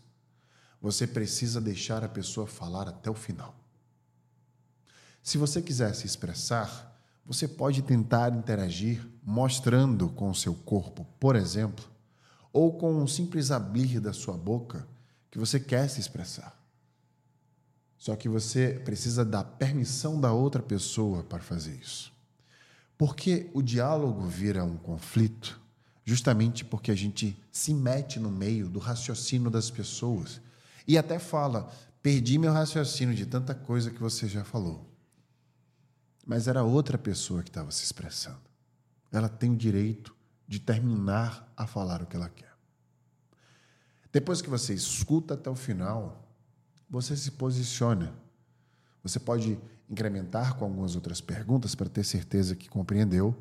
você 0.80 1.06
precisa 1.06 1.60
deixar 1.60 2.02
a 2.02 2.08
pessoa 2.08 2.46
falar 2.46 2.88
até 2.88 3.10
o 3.10 3.14
final. 3.14 3.54
Se 5.22 5.36
você 5.36 5.60
quiser 5.60 5.94
se 5.94 6.06
expressar, 6.06 6.98
você 7.26 7.46
pode 7.46 7.82
tentar 7.82 8.34
interagir 8.34 9.06
mostrando 9.22 10.08
com 10.08 10.30
o 10.30 10.34
seu 10.34 10.54
corpo, 10.54 11.04
por 11.20 11.36
exemplo, 11.36 11.84
ou 12.52 12.76
com 12.76 12.94
um 12.94 13.06
simples 13.06 13.50
abrir 13.50 14.00
da 14.00 14.12
sua 14.12 14.36
boca 14.36 14.86
que 15.30 15.38
você 15.38 15.58
quer 15.60 15.88
se 15.88 16.00
expressar. 16.00 16.56
Só 17.96 18.14
que 18.16 18.28
você 18.28 18.80
precisa 18.84 19.24
dar 19.24 19.44
permissão 19.44 20.20
da 20.20 20.32
outra 20.32 20.62
pessoa 20.62 21.22
para 21.24 21.40
fazer 21.40 21.74
isso. 21.74 22.12
Porque 22.96 23.50
o 23.52 23.62
diálogo 23.62 24.26
vira 24.26 24.64
um 24.64 24.76
conflito 24.76 25.60
justamente 26.04 26.64
porque 26.64 26.90
a 26.90 26.94
gente 26.94 27.38
se 27.52 27.74
mete 27.74 28.18
no 28.18 28.30
meio 28.30 28.68
do 28.68 28.78
raciocínio 28.78 29.50
das 29.50 29.70
pessoas 29.70 30.40
e 30.86 30.96
até 30.96 31.18
fala: 31.18 31.70
perdi 32.02 32.38
meu 32.38 32.52
raciocínio 32.52 33.14
de 33.14 33.26
tanta 33.26 33.54
coisa 33.54 33.90
que 33.90 34.00
você 34.00 34.26
já 34.26 34.44
falou 34.44 34.88
mas 36.28 36.46
era 36.46 36.62
outra 36.62 36.98
pessoa 36.98 37.42
que 37.42 37.48
estava 37.48 37.70
se 37.70 37.82
expressando. 37.82 38.42
Ela 39.10 39.30
tem 39.30 39.50
o 39.50 39.56
direito 39.56 40.14
de 40.48 40.58
terminar 40.58 41.52
a 41.54 41.66
falar 41.66 42.02
o 42.02 42.06
que 42.06 42.16
ela 42.16 42.30
quer. 42.30 42.52
Depois 44.10 44.40
que 44.40 44.48
você 44.48 44.72
escuta 44.72 45.34
até 45.34 45.50
o 45.50 45.54
final, 45.54 46.26
você 46.88 47.14
se 47.14 47.32
posiciona. 47.32 48.14
Você 49.02 49.20
pode 49.20 49.60
incrementar 49.88 50.56
com 50.56 50.64
algumas 50.64 50.96
outras 50.96 51.20
perguntas 51.20 51.74
para 51.74 51.88
ter 51.88 52.04
certeza 52.04 52.56
que 52.56 52.68
compreendeu 52.68 53.36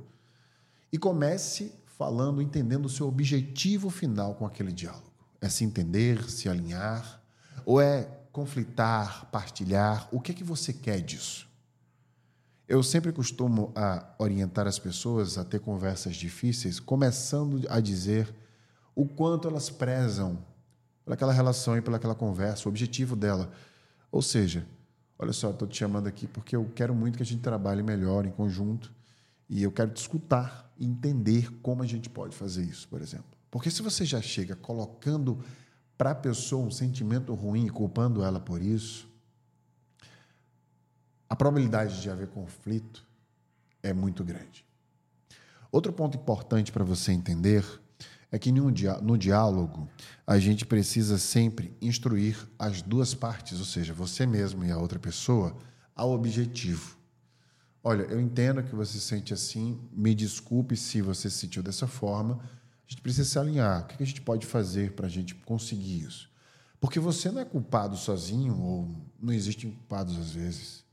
e 0.92 0.98
comece 0.98 1.74
falando, 1.86 2.42
entendendo 2.42 2.86
o 2.86 2.90
seu 2.90 3.08
objetivo 3.08 3.90
final 3.90 4.36
com 4.36 4.46
aquele 4.46 4.72
diálogo. 4.72 5.12
É 5.40 5.50
se 5.50 5.64
entender, 5.64 6.30
se 6.30 6.50
alinhar, 6.50 7.22
ou 7.66 7.82
é 7.82 8.04
conflitar, 8.32 9.26
partilhar? 9.32 10.08
O 10.12 10.20
que 10.20 10.32
é 10.32 10.36
que 10.36 10.44
você 10.44 10.74
quer 10.74 11.02
disso? 11.02 11.47
Eu 12.68 12.84
sempre 12.84 13.14
costumo 13.14 13.72
a 13.74 14.14
orientar 14.20 14.68
as 14.68 14.78
pessoas 14.78 15.38
a 15.38 15.46
ter 15.46 15.62
conversas 15.62 16.18
difíceis, 16.18 16.82
começando 16.82 17.66
a 17.70 17.80
dizer 17.80 18.34
o 18.94 19.08
quanto 19.08 19.48
elas 19.48 19.70
prezam 19.70 20.38
pelaquela 21.06 21.32
relação 21.32 21.78
e 21.78 21.82
pelaquela 21.82 22.14
conversa, 22.14 22.68
o 22.68 22.70
objetivo 22.70 23.16
dela. 23.16 23.50
Ou 24.12 24.22
seja, 24.22 24.68
olha 25.18 25.32
só, 25.32 25.52
estou 25.52 25.66
te 25.66 25.78
chamando 25.78 26.08
aqui 26.08 26.28
porque 26.28 26.58
eu 26.58 26.70
quero 26.76 26.94
muito 26.94 27.16
que 27.16 27.24
a 27.24 27.26
gente 27.26 27.42
trabalhe 27.42 27.82
melhor 27.82 28.26
em 28.26 28.32
conjunto 28.32 28.92
e 29.50 29.64
eu 29.64 29.72
quero 29.72 29.92
te 29.92 30.02
escutar 30.02 30.70
e 30.78 30.86
entender 30.86 31.50
como 31.62 31.84
a 31.84 31.88
gente 31.88 32.10
pode 32.10 32.36
fazer 32.36 32.64
isso, 32.64 32.86
por 32.90 33.02
exemplo. 33.02 33.38
Porque 33.50 33.72
se 33.72 33.82
você 33.82 34.04
já 34.04 34.22
chega 34.22 34.58
colocando 34.58 35.40
para 35.98 36.12
a 36.12 36.16
pessoa 36.16 36.68
um 36.68 36.72
sentimento 36.72 37.34
ruim 37.34 37.68
e 37.68 37.70
culpando 37.70 38.26
ela 38.26 38.42
por 38.42 38.62
isso, 38.62 39.07
a 41.30 41.36
probabilidade 41.36 42.02
de 42.02 42.10
haver 42.10 42.28
conflito 42.28 43.06
é 43.84 43.94
muito 43.94 44.24
grande. 44.24 44.66
Outro 45.72 45.92
ponto 45.92 46.18
importante 46.18 46.72
para 46.72 46.84
você 46.84 47.12
entender 47.12 47.66
é 48.32 48.40
que 48.40 48.52
no 48.52 49.18
diálogo 49.18 49.88
a 50.26 50.38
gente 50.38 50.66
precisa 50.66 51.18
sempre 51.18 51.76
instruir 51.82 52.38
as 52.58 52.82
duas 52.82 53.14
partes, 53.14 53.60
ou 53.60 53.66
seja, 53.66 53.94
você 53.94 54.26
mesmo 54.26 54.66
e 54.66 54.72
a 54.72 54.78
outra 54.78 55.00
pessoa, 55.00 55.56
ao 55.96 56.12
objetivo. 56.12 56.98
Olha, 57.84 58.04
eu 58.04 58.20
entendo 58.20 58.64
que 58.64 58.76
você 58.76 58.94
se 58.94 59.02
sente 59.02 59.34
assim, 59.34 59.80
me 59.94 60.14
desculpe 60.14 60.76
se 60.76 61.02
você 61.02 61.30
se 61.30 61.38
sentiu 61.38 61.64
dessa 61.64 61.88
forma, 61.88 62.40
a 62.42 62.90
gente 62.90 63.02
precisa 63.02 63.30
se 63.30 63.40
alinhar. 63.40 63.84
O 63.84 63.88
que 63.88 64.04
a 64.04 64.06
gente 64.06 64.22
pode 64.22 64.46
fazer 64.46 64.94
para 64.94 65.08
a 65.08 65.10
gente 65.10 65.36
conseguir 65.36 66.02
isso? 66.02 66.30
Porque 66.80 67.00
você 67.00 67.32
não 67.32 67.42
é 67.42 67.46
culpado 67.46 67.96
sozinho, 67.98 68.60
ou 68.60 68.96
não 69.20 69.34
existem 69.34 69.72
culpados 69.72 70.18
às 70.18 70.32
vezes. 70.32 70.86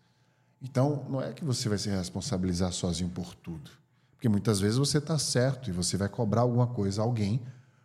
Então, 0.64 1.04
não 1.10 1.20
é 1.20 1.30
que 1.34 1.44
você 1.44 1.68
vai 1.68 1.76
se 1.76 1.90
responsabilizar 1.90 2.72
sozinho 2.72 3.10
por 3.10 3.34
tudo. 3.34 3.70
Porque 4.12 4.30
muitas 4.30 4.58
vezes 4.58 4.78
você 4.78 4.96
está 4.96 5.18
certo 5.18 5.68
e 5.68 5.72
você 5.74 5.98
vai 5.98 6.08
cobrar 6.08 6.40
alguma 6.40 6.66
coisa 6.66 7.02
a 7.02 7.04
alguém 7.04 7.44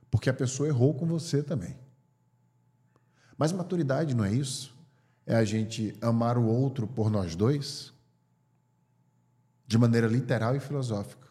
porque 0.10 0.30
a 0.30 0.34
pessoa 0.34 0.70
errou 0.70 0.94
com 0.94 1.06
você 1.06 1.44
também. 1.44 1.78
Mas 3.38 3.52
maturidade 3.52 4.16
não 4.16 4.24
é 4.24 4.32
isso? 4.32 4.74
É 5.26 5.36
a 5.36 5.44
gente 5.44 5.94
amar 6.02 6.38
o 6.38 6.46
outro 6.46 6.88
por 6.88 7.12
nós 7.12 7.36
dois? 7.36 7.94
De 9.68 9.78
maneira 9.78 10.08
literal 10.08 10.56
e 10.56 10.60
filosófica. 10.62 11.28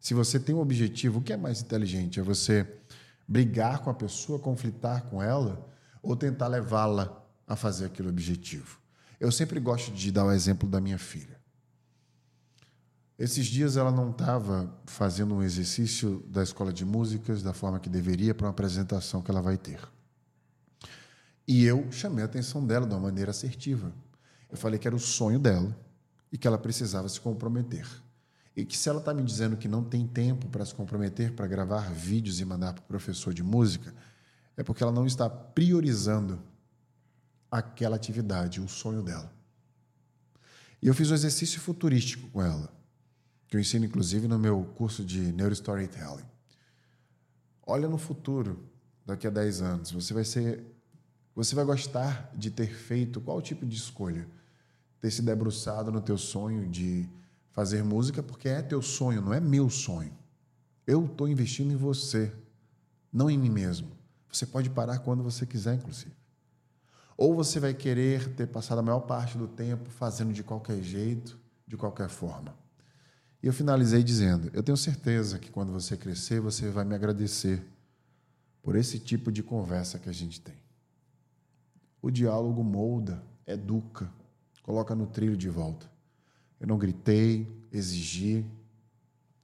Se 0.00 0.12
você 0.12 0.40
tem 0.40 0.56
um 0.56 0.60
objetivo, 0.60 1.20
o 1.20 1.22
que 1.22 1.32
é 1.32 1.36
mais 1.36 1.62
inteligente? 1.62 2.18
É 2.18 2.22
você 2.22 2.66
brigar 3.28 3.78
com 3.78 3.90
a 3.90 3.94
pessoa, 3.94 4.40
conflitar 4.40 5.04
com 5.04 5.22
ela 5.22 5.64
ou 6.02 6.16
tentar 6.16 6.48
levá-la 6.48 7.24
a 7.46 7.54
fazer 7.54 7.86
aquele 7.86 8.08
objetivo? 8.08 8.80
Eu 9.20 9.30
sempre 9.30 9.60
gosto 9.60 9.92
de 9.92 10.10
dar 10.10 10.24
o 10.24 10.32
exemplo 10.32 10.66
da 10.66 10.80
minha 10.80 10.98
filha. 10.98 11.38
Esses 13.18 13.44
dias 13.44 13.76
ela 13.76 13.92
não 13.92 14.12
estava 14.12 14.74
fazendo 14.86 15.34
um 15.34 15.42
exercício 15.42 16.24
da 16.26 16.42
escola 16.42 16.72
de 16.72 16.86
músicas 16.86 17.42
da 17.42 17.52
forma 17.52 17.78
que 17.78 17.90
deveria 17.90 18.34
para 18.34 18.46
uma 18.46 18.50
apresentação 18.50 19.20
que 19.20 19.30
ela 19.30 19.42
vai 19.42 19.58
ter. 19.58 19.78
E 21.46 21.66
eu 21.66 21.92
chamei 21.92 22.22
a 22.22 22.24
atenção 22.24 22.66
dela 22.66 22.86
de 22.86 22.94
uma 22.94 23.00
maneira 23.00 23.30
assertiva. 23.30 23.92
Eu 24.50 24.56
falei 24.56 24.78
que 24.78 24.88
era 24.88 24.96
o 24.96 25.00
sonho 25.00 25.38
dela 25.38 25.76
e 26.32 26.38
que 26.38 26.46
ela 26.46 26.56
precisava 26.56 27.06
se 27.06 27.20
comprometer. 27.20 27.86
E 28.56 28.64
que 28.64 28.76
se 28.76 28.88
ela 28.88 29.00
está 29.00 29.12
me 29.12 29.22
dizendo 29.22 29.54
que 29.54 29.68
não 29.68 29.84
tem 29.84 30.06
tempo 30.06 30.48
para 30.48 30.64
se 30.64 30.74
comprometer, 30.74 31.34
para 31.34 31.46
gravar 31.46 31.92
vídeos 31.92 32.40
e 32.40 32.44
mandar 32.46 32.72
para 32.72 32.82
o 32.82 32.86
professor 32.86 33.34
de 33.34 33.42
música, 33.42 33.94
é 34.56 34.62
porque 34.62 34.82
ela 34.82 34.92
não 34.92 35.06
está 35.06 35.28
priorizando 35.28 36.40
aquela 37.50 37.96
atividade, 37.96 38.60
o 38.60 38.68
sonho 38.68 39.02
dela. 39.02 39.32
E 40.82 40.86
eu 40.86 40.94
fiz 40.94 41.10
um 41.10 41.14
exercício 41.14 41.60
futurístico 41.60 42.28
com 42.28 42.42
ela, 42.42 42.72
que 43.48 43.56
eu 43.56 43.60
ensino 43.60 43.84
inclusive 43.84 44.28
no 44.28 44.38
meu 44.38 44.64
curso 44.76 45.04
de 45.04 45.32
Neurostorytelling. 45.32 46.24
Olha 47.66 47.88
no 47.88 47.98
futuro, 47.98 48.64
daqui 49.04 49.26
a 49.26 49.30
10 49.30 49.62
anos, 49.62 49.90
você 49.90 50.14
vai 50.14 50.24
ser 50.24 50.64
você 51.34 51.54
vai 51.54 51.64
gostar 51.64 52.30
de 52.34 52.50
ter 52.50 52.74
feito 52.74 53.20
qual 53.20 53.40
tipo 53.40 53.64
de 53.64 53.76
escolha? 53.76 54.28
Ter 55.00 55.10
se 55.10 55.22
debruçado 55.22 55.90
no 55.90 56.00
teu 56.00 56.18
sonho 56.18 56.68
de 56.68 57.08
fazer 57.52 57.82
música 57.82 58.22
porque 58.22 58.48
é 58.48 58.60
teu 58.60 58.82
sonho, 58.82 59.22
não 59.22 59.32
é 59.32 59.40
meu 59.40 59.70
sonho. 59.70 60.12
Eu 60.86 61.06
estou 61.06 61.28
investindo 61.28 61.72
em 61.72 61.76
você, 61.76 62.32
não 63.12 63.30
em 63.30 63.38
mim 63.38 63.48
mesmo. 63.48 63.88
Você 64.30 64.44
pode 64.44 64.70
parar 64.70 64.98
quando 64.98 65.22
você 65.22 65.46
quiser, 65.46 65.74
inclusive. 65.76 66.12
Ou 67.20 67.34
você 67.34 67.60
vai 67.60 67.74
querer 67.74 68.32
ter 68.32 68.46
passado 68.46 68.78
a 68.78 68.82
maior 68.82 69.00
parte 69.00 69.36
do 69.36 69.46
tempo 69.46 69.90
fazendo 69.90 70.32
de 70.32 70.42
qualquer 70.42 70.82
jeito, 70.82 71.38
de 71.66 71.76
qualquer 71.76 72.08
forma. 72.08 72.54
E 73.42 73.46
eu 73.46 73.52
finalizei 73.52 74.02
dizendo: 74.02 74.50
Eu 74.54 74.62
tenho 74.62 74.74
certeza 74.74 75.38
que 75.38 75.50
quando 75.50 75.70
você 75.70 75.98
crescer, 75.98 76.40
você 76.40 76.70
vai 76.70 76.82
me 76.82 76.94
agradecer 76.94 77.62
por 78.62 78.74
esse 78.74 78.98
tipo 78.98 79.30
de 79.30 79.42
conversa 79.42 79.98
que 79.98 80.08
a 80.08 80.12
gente 80.12 80.40
tem. 80.40 80.54
O 82.00 82.10
diálogo 82.10 82.64
molda, 82.64 83.22
educa, 83.46 84.10
coloca 84.62 84.94
no 84.94 85.06
trilho 85.06 85.36
de 85.36 85.50
volta. 85.50 85.90
Eu 86.58 86.68
não 86.68 86.78
gritei, 86.78 87.46
exigi. 87.70 88.46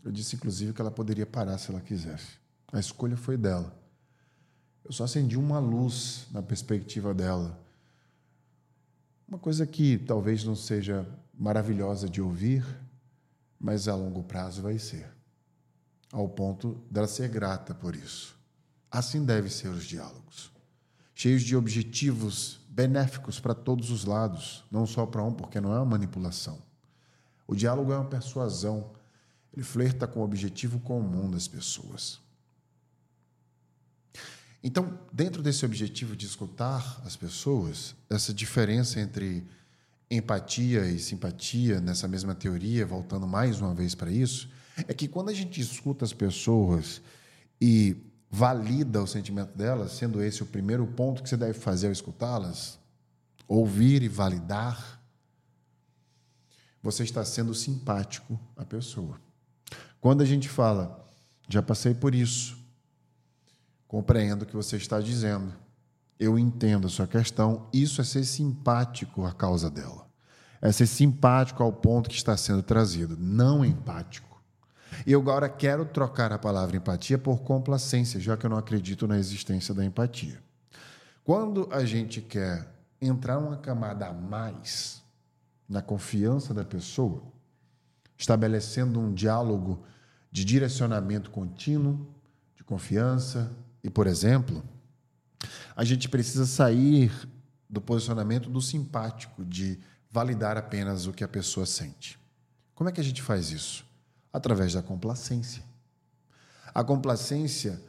Eu 0.03 0.11
disse, 0.11 0.35
inclusive, 0.35 0.73
que 0.73 0.81
ela 0.81 0.91
poderia 0.91 1.27
parar 1.27 1.59
se 1.59 1.71
ela 1.71 1.83
quisesse. 1.83 2.39
A 2.73 2.81
escolha 2.81 3.19
foi 3.19 3.37
dela. 3.37 3.79
Eu 4.83 4.93
só 4.93 5.05
acendi 5.05 5.37
uma 5.37 5.59
luz 5.59 6.27
na 6.33 6.41
perspectiva 6.41 7.13
dela. 7.13 7.66
Uma 9.29 9.39
coisa 9.39 9.67
que 9.67 9.99
talvez 9.99 10.45
não 10.45 10.55
seja 10.55 11.05
maravilhosa 11.35 12.09
de 12.09 12.23
ouvir, 12.23 12.65
mas 13.59 13.89
a 13.89 13.95
longo 13.95 14.23
prazo 14.23 14.63
vai 14.63 14.79
ser, 14.79 15.13
ao 16.13 16.29
ponto 16.29 16.81
dela 16.89 17.09
ser 17.09 17.29
grata 17.29 17.75
por 17.75 17.97
isso. 17.97 18.39
Assim 18.89 19.25
devem 19.25 19.51
ser 19.51 19.67
os 19.67 19.85
diálogos, 19.85 20.53
cheios 21.13 21.43
de 21.43 21.57
objetivos 21.57 22.61
benéficos 22.69 23.41
para 23.41 23.53
todos 23.53 23.91
os 23.91 24.05
lados, 24.05 24.65
não 24.71 24.87
só 24.87 25.05
para 25.05 25.25
um, 25.25 25.33
porque 25.33 25.61
não 25.61 25.75
é 25.75 25.79
uma 25.79 25.85
manipulação. 25.85 26.63
O 27.49 27.55
diálogo 27.57 27.93
é 27.93 27.97
uma 27.97 28.09
persuasão, 28.09 28.93
ele 29.53 29.65
flerta 29.65 30.07
com 30.07 30.21
o 30.21 30.25
objetivo 30.25 30.79
comum 30.79 31.29
das 31.29 31.49
pessoas. 31.49 32.21
Então, 34.67 34.99
dentro 35.13 35.45
desse 35.45 35.65
objetivo 35.65 36.17
de 36.17 36.27
escutar 36.27 37.01
as 37.05 37.15
pessoas, 37.15 37.95
essa 38.11 38.35
diferença 38.35 38.99
entre 38.99 39.47
empatia 40.11 40.85
e 40.87 40.99
simpatia 40.99 41.81
nessa 41.81 42.09
mesma 42.09 42.35
teoria, 42.35 42.85
voltando 42.85 43.29
mais 43.29 43.61
uma 43.61 43.73
vez 43.73 43.95
para 43.95 44.11
isso, 44.11 44.51
é 44.89 44.93
que 44.93 45.07
quando 45.07 45.29
a 45.29 45.33
gente 45.33 45.61
escuta 45.61 46.05
as 46.05 46.13
pessoas 46.13 47.01
e 47.61 47.97
valida 48.29 49.01
o 49.01 49.07
sentimento 49.07 49.57
delas, 49.57 49.93
sendo 49.93 50.21
esse 50.21 50.43
o 50.43 50.47
primeiro 50.47 50.85
ponto 50.85 51.23
que 51.23 51.29
você 51.29 51.37
deve 51.37 51.55
fazer 51.61 51.87
ao 51.87 51.93
escutá-las, 51.93 52.77
ouvir 53.47 54.03
e 54.03 54.09
validar, 54.09 55.01
você 56.83 57.05
está 57.05 57.25
sendo 57.25 57.55
simpático 57.55 58.37
à 58.57 58.65
pessoa. 58.65 59.21
Quando 60.01 60.23
a 60.23 60.27
gente 60.27 60.49
fala, 60.49 61.09
já 61.49 61.63
passei 61.63 61.95
por 61.95 62.17
isso, 62.17 62.66
compreendo 63.87 64.43
o 64.43 64.47
que 64.47 64.57
você 64.57 64.77
está 64.77 65.01
dizendo, 65.01 65.55
eu 66.19 66.39
entendo 66.39 66.87
a 66.87 66.91
sua 66.91 67.07
questão, 67.07 67.69
isso 67.73 68.01
é 68.01 68.05
ser 68.05 68.25
simpático 68.25 69.25
à 69.25 69.33
causa 69.33 69.71
dela. 69.71 70.07
É 70.61 70.73
ser 70.73 70.87
simpático 70.87 71.63
ao 71.63 71.73
ponto 71.73 72.09
que 72.09 72.17
está 72.17 72.37
sendo 72.37 72.63
trazido, 72.63 73.17
não 73.19 73.65
empático. 73.65 74.43
E 75.07 75.13
eu 75.13 75.21
agora 75.21 75.49
quero 75.49 75.85
trocar 75.85 76.33
a 76.33 76.39
palavra 76.39 76.77
empatia 76.77 77.19
por 77.19 77.43
complacência, 77.43 78.19
já 78.19 78.37
que 78.37 78.47
eu 78.47 78.51
não 78.51 78.57
acredito 78.57 79.07
na 79.07 79.19
existência 79.19 79.75
da 79.75 79.85
empatia. 79.85 80.43
Quando 81.23 81.69
a 81.71 81.85
gente 81.85 82.23
quer 82.23 82.67
entrar 83.01 83.39
uma 83.39 83.57
camada 83.57 84.07
a 84.07 84.13
mais 84.13 85.03
na 85.69 85.83
confiança 85.83 86.55
da 86.55 86.65
pessoa, 86.65 87.23
estabelecendo 88.17 88.99
um 88.99 89.13
diálogo 89.13 89.85
de 90.31 90.45
direcionamento 90.45 91.31
contínuo, 91.31 92.07
de 92.55 92.65
confiança, 92.65 93.53
e, 93.87 93.91
por 93.91 94.09
exemplo, 94.09 94.65
a 95.77 95.85
gente 95.85 96.09
precisa 96.09 96.45
sair 96.45 97.13
do 97.71 97.81
posicionamento 97.81 98.51
do 98.51 98.61
simpático, 98.61 99.45
de 99.45 99.79
validar 100.11 100.57
apenas 100.57 101.07
o 101.07 101.13
que 101.13 101.23
a 101.23 101.29
pessoa 101.29 101.65
sente. 101.65 102.19
Como 102.75 102.91
é 102.91 102.93
que 102.93 103.01
a 103.01 103.05
gente 103.05 103.23
faz 103.23 103.53
isso? 103.53 103.87
Através 104.33 104.73
da 104.73 104.83
complacência. 104.83 105.63
A 106.75 106.83
complacência, 106.83 107.81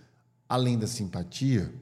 além 0.47 0.77
da 0.77 0.85
simpatia, 0.85 1.73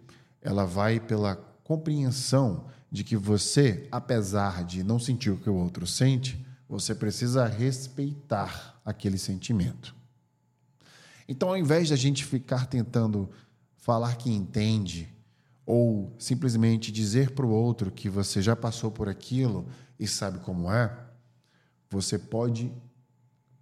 ela 0.41 0.63
vai 0.63 0.97
pela 0.97 1.35
compreensão 1.65 2.67
de 2.89 3.03
que 3.03 3.17
você, 3.17 3.85
apesar 3.91 4.63
de 4.63 4.81
não 4.81 4.97
sentir 4.97 5.29
o 5.29 5.37
que 5.37 5.49
o 5.49 5.55
outro 5.55 5.85
sente, 5.85 6.41
você 6.69 6.95
precisa 6.95 7.45
respeitar 7.47 8.79
aquele 8.85 9.17
sentimento. 9.17 9.93
Então, 11.27 11.49
ao 11.49 11.57
invés 11.57 11.89
de 11.89 11.93
a 11.93 11.97
gente 11.97 12.23
ficar 12.23 12.67
tentando 12.67 13.29
falar 13.85 14.15
que 14.15 14.31
entende, 14.31 15.07
ou 15.63 16.11
simplesmente 16.17 16.91
dizer 16.91 17.35
para 17.35 17.45
o 17.45 17.51
outro 17.51 17.91
que 17.91 18.09
você 18.09 18.41
já 18.41 18.55
passou 18.55 18.89
por 18.89 19.07
aquilo 19.07 19.67
e 19.99 20.07
sabe 20.07 20.39
como 20.39 20.71
é, 20.71 20.91
você 21.87 22.17
pode 22.17 22.73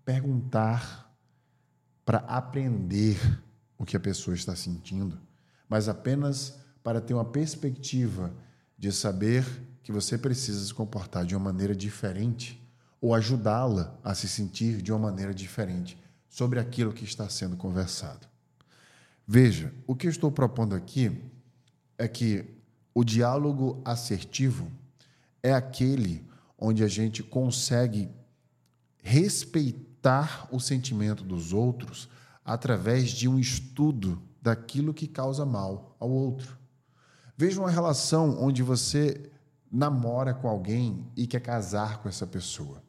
perguntar 0.06 1.14
para 2.06 2.20
aprender 2.20 3.20
o 3.78 3.84
que 3.84 3.98
a 3.98 4.00
pessoa 4.00 4.34
está 4.34 4.56
sentindo, 4.56 5.20
mas 5.68 5.90
apenas 5.90 6.58
para 6.82 7.02
ter 7.02 7.14
uma 7.14 7.26
perspectiva 7.26 8.34
de 8.78 8.94
saber 8.94 9.46
que 9.84 9.92
você 9.92 10.18
precisa 10.18 10.66
se 10.66 10.74
comportar 10.74 11.26
de 11.26 11.36
uma 11.36 11.52
maneira 11.52 11.76
diferente 11.76 12.66
ou 13.02 13.14
ajudá-la 13.14 14.00
a 14.02 14.16
se 14.16 14.30
sentir 14.30 14.82
de 14.82 14.90
uma 14.90 15.00
maneira 15.00 15.34
diferente 15.34 16.02
sobre 16.30 16.62
aquilo 16.62 16.94
que 16.94 17.04
está 17.04 17.28
sendo 17.28 17.58
conversado. 17.58 18.33
Veja, 19.26 19.74
o 19.88 19.96
que 19.96 20.08
eu 20.08 20.12
estou 20.12 20.32
propondo 20.32 20.76
aqui 20.76 21.22
é 21.98 22.08
que 22.08 22.46
o 22.94 23.04
diálogo 23.04 23.82
assertivo 23.86 24.72
é 25.42 25.54
aquele 25.54 26.26
onde 26.58 26.84
a 26.84 26.88
gente 26.88 27.24
consegue 27.24 28.10
respeitar 29.02 30.48
o 30.52 30.60
sentimento 30.60 31.24
dos 31.24 31.54
outros 31.54 32.10
através 32.44 33.10
de 33.10 33.28
um 33.28 33.40
estudo 33.40 34.22
daquilo 34.42 34.94
que 34.94 35.08
causa 35.08 35.46
mal 35.46 35.96
ao 36.00 36.10
outro. 36.10 36.58
Veja 37.38 37.60
uma 37.60 37.72
relação 37.72 38.38
onde 38.42 38.62
você 38.62 39.32
namora 39.72 40.34
com 40.34 40.48
alguém 40.48 41.08
e 41.16 41.26
quer 41.26 41.40
casar 41.40 42.02
com 42.02 42.08
essa 42.08 42.28
pessoa. 42.28 42.84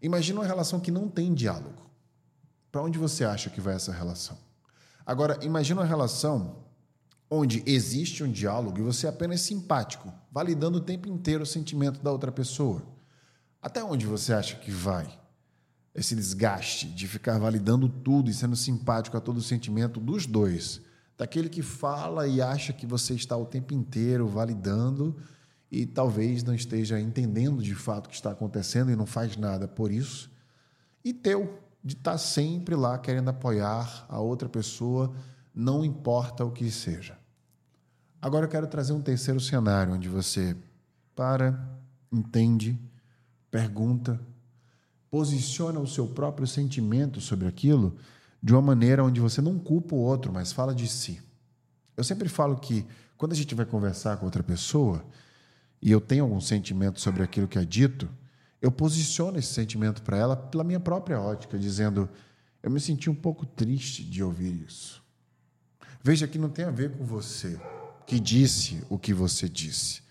Imagina 0.00 0.40
uma 0.40 0.46
relação 0.46 0.78
que 0.78 0.90
não 0.90 1.08
tem 1.08 1.34
diálogo. 1.34 1.90
Para 2.70 2.82
onde 2.82 2.98
você 2.98 3.24
acha 3.24 3.50
que 3.50 3.60
vai 3.60 3.74
essa 3.74 3.92
relação? 3.92 4.38
Agora, 5.04 5.38
imagina 5.42 5.80
uma 5.80 5.86
relação 5.86 6.64
onde 7.30 7.62
existe 7.64 8.24
um 8.24 8.30
diálogo 8.30 8.78
e 8.78 8.82
você 8.82 9.06
é 9.06 9.10
apenas 9.10 9.40
simpático, 9.40 10.12
validando 10.32 10.78
o 10.78 10.80
tempo 10.80 11.08
inteiro 11.08 11.44
o 11.44 11.46
sentimento 11.46 12.02
da 12.02 12.10
outra 12.10 12.32
pessoa. 12.32 12.82
Até 13.62 13.84
onde 13.84 14.06
você 14.06 14.32
acha 14.32 14.56
que 14.56 14.70
vai 14.70 15.18
esse 15.94 16.14
desgaste 16.14 16.86
de 16.86 17.06
ficar 17.06 17.38
validando 17.38 17.88
tudo 17.88 18.30
e 18.30 18.34
sendo 18.34 18.56
simpático 18.56 19.16
a 19.16 19.20
todo 19.20 19.36
o 19.36 19.42
sentimento 19.42 20.00
dos 20.00 20.26
dois? 20.26 20.80
Daquele 21.16 21.48
que 21.48 21.62
fala 21.62 22.26
e 22.26 22.40
acha 22.40 22.72
que 22.72 22.86
você 22.86 23.14
está 23.14 23.36
o 23.36 23.46
tempo 23.46 23.74
inteiro 23.74 24.26
validando 24.26 25.16
e 25.70 25.86
talvez 25.86 26.42
não 26.42 26.54
esteja 26.54 27.00
entendendo 27.00 27.62
de 27.62 27.74
fato 27.74 28.06
o 28.06 28.08
que 28.08 28.14
está 28.16 28.32
acontecendo 28.32 28.90
e 28.90 28.96
não 28.96 29.06
faz 29.06 29.36
nada 29.36 29.68
por 29.68 29.92
isso. 29.92 30.30
E 31.04 31.12
teu, 31.12 31.60
de 31.82 31.94
estar 31.94 32.18
sempre 32.18 32.74
lá 32.74 32.98
querendo 32.98 33.30
apoiar 33.30 34.04
a 34.08 34.20
outra 34.20 34.48
pessoa, 34.48 35.12
não 35.54 35.84
importa 35.84 36.44
o 36.44 36.50
que 36.50 36.70
seja. 36.70 37.18
Agora 38.20 38.44
eu 38.44 38.50
quero 38.50 38.66
trazer 38.66 38.92
um 38.92 39.00
terceiro 39.00 39.40
cenário 39.40 39.94
onde 39.94 40.08
você 40.08 40.56
para, 41.14 41.58
entende, 42.12 42.78
pergunta, 43.50 44.20
posiciona 45.10 45.80
o 45.80 45.86
seu 45.86 46.06
próprio 46.06 46.46
sentimento 46.46 47.20
sobre 47.20 47.48
aquilo 47.48 47.96
de 48.42 48.52
uma 48.52 48.62
maneira 48.62 49.04
onde 49.04 49.20
você 49.20 49.40
não 49.40 49.58
culpa 49.58 49.94
o 49.94 49.98
outro, 49.98 50.32
mas 50.32 50.52
fala 50.52 50.74
de 50.74 50.86
si. 50.86 51.20
Eu 51.96 52.04
sempre 52.04 52.28
falo 52.28 52.56
que 52.56 52.86
quando 53.16 53.32
a 53.32 53.36
gente 53.36 53.54
vai 53.54 53.66
conversar 53.66 54.16
com 54.18 54.24
outra 54.24 54.42
pessoa 54.42 55.04
e 55.82 55.90
eu 55.90 56.00
tenho 56.00 56.24
algum 56.24 56.40
sentimento 56.40 57.00
sobre 57.00 57.22
aquilo 57.22 57.48
que 57.48 57.58
é 57.58 57.64
dito, 57.64 58.08
eu 58.60 58.70
posiciono 58.70 59.38
esse 59.38 59.52
sentimento 59.52 60.02
para 60.02 60.16
ela 60.16 60.36
pela 60.36 60.64
minha 60.64 60.80
própria 60.80 61.20
ótica, 61.20 61.58
dizendo: 61.58 62.08
eu 62.62 62.70
me 62.70 62.80
senti 62.80 63.08
um 63.08 63.14
pouco 63.14 63.46
triste 63.46 64.04
de 64.04 64.22
ouvir 64.22 64.64
isso. 64.66 65.02
Veja 66.02 66.26
que 66.26 66.38
não 66.38 66.48
tem 66.48 66.64
a 66.64 66.70
ver 66.70 66.96
com 66.96 67.04
você 67.04 67.60
que 68.06 68.18
disse 68.18 68.84
o 68.88 68.98
que 68.98 69.14
você 69.14 69.48
disse, 69.48 70.02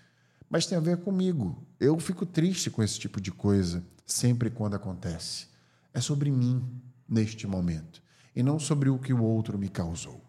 mas 0.48 0.66
tem 0.66 0.78
a 0.78 0.80
ver 0.80 0.98
comigo. 0.98 1.62
Eu 1.78 1.98
fico 2.00 2.24
triste 2.24 2.70
com 2.70 2.82
esse 2.82 2.98
tipo 2.98 3.20
de 3.20 3.30
coisa 3.30 3.84
sempre 4.06 4.50
quando 4.50 4.74
acontece. 4.74 5.48
É 5.92 6.00
sobre 6.00 6.30
mim 6.30 6.64
neste 7.08 7.46
momento 7.46 8.02
e 8.34 8.42
não 8.42 8.58
sobre 8.58 8.88
o 8.88 8.98
que 8.98 9.12
o 9.12 9.22
outro 9.22 9.58
me 9.58 9.68
causou. 9.68 10.24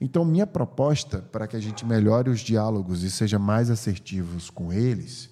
Então, 0.00 0.24
minha 0.24 0.46
proposta 0.46 1.18
para 1.18 1.46
que 1.46 1.56
a 1.56 1.60
gente 1.60 1.84
melhore 1.84 2.30
os 2.30 2.40
diálogos 2.40 3.02
e 3.02 3.10
seja 3.10 3.38
mais 3.38 3.70
assertivos 3.70 4.50
com 4.50 4.72
eles 4.72 5.30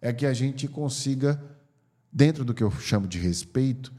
é 0.00 0.12
que 0.12 0.26
a 0.26 0.32
gente 0.32 0.68
consiga, 0.68 1.42
dentro 2.12 2.44
do 2.44 2.54
que 2.54 2.62
eu 2.62 2.70
chamo 2.70 3.06
de 3.06 3.18
respeito, 3.18 3.92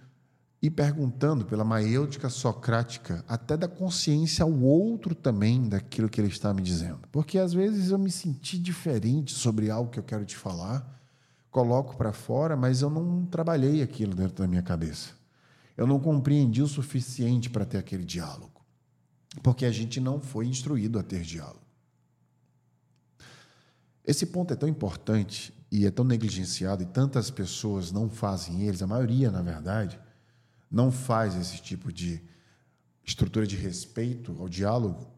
e 0.62 0.70
perguntando 0.70 1.46
pela 1.46 1.64
maêutica 1.64 2.30
socrática, 2.30 3.24
até 3.28 3.56
da 3.56 3.68
consciência 3.68 4.44
ao 4.44 4.52
outro 4.52 5.14
também 5.14 5.70
daquilo 5.70 6.10
que 6.10 6.20
ele 6.20 6.30
está 6.30 6.54
me 6.54 6.62
dizendo. 6.62 7.02
Porque 7.12 7.38
às 7.38 7.54
vezes 7.54 7.92
eu 7.92 8.00
me 8.00 8.10
senti 8.10 8.58
diferente 8.58 9.34
sobre 9.34 9.70
algo 9.70 9.92
que 9.92 10.00
eu 10.00 10.04
quero 10.04 10.26
te 10.26 10.36
falar, 10.36 11.00
coloco 11.52 11.96
para 11.96 12.12
fora, 12.12 12.58
mas 12.58 12.82
eu 12.82 12.90
não 12.90 13.26
trabalhei 13.26 13.84
aquilo 13.84 14.16
dentro 14.16 14.36
da 14.36 14.48
minha 14.48 14.64
cabeça. 14.64 15.12
Eu 15.76 15.86
não 15.86 16.00
compreendi 16.00 16.64
o 16.64 16.68
suficiente 16.68 17.52
para 17.52 17.66
ter 17.66 17.78
aquele 17.78 18.04
diálogo. 18.04 18.66
Porque 19.44 19.64
a 19.64 19.72
gente 19.72 20.00
não 20.00 20.20
foi 20.20 20.48
instruído 20.48 20.98
a 20.98 21.04
ter 21.04 21.22
diálogo. 21.22 21.67
Esse 24.08 24.26
ponto 24.26 24.54
é 24.54 24.56
tão 24.56 24.70
importante 24.70 25.54
e 25.70 25.86
é 25.86 25.92
tão 25.92 26.06
negligenciado 26.06 26.82
e 26.82 26.86
tantas 26.86 27.30
pessoas 27.30 27.92
não 27.92 28.10
fazem 28.10 28.64
eles, 28.64 28.82
a 28.82 28.88
maioria, 28.88 29.30
na 29.30 29.42
verdade, 29.42 30.00
não 30.72 30.94
faz 30.94 31.36
esse 31.36 31.62
tipo 31.62 31.92
de 31.92 32.24
estrutura 33.04 33.46
de 33.46 33.58
respeito 33.58 34.34
ao 34.40 34.48
diálogo 34.48 35.12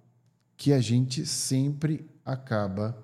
que 0.58 0.74
a 0.74 0.82
gente 0.82 1.24
sempre 1.26 2.10
acaba 2.26 2.98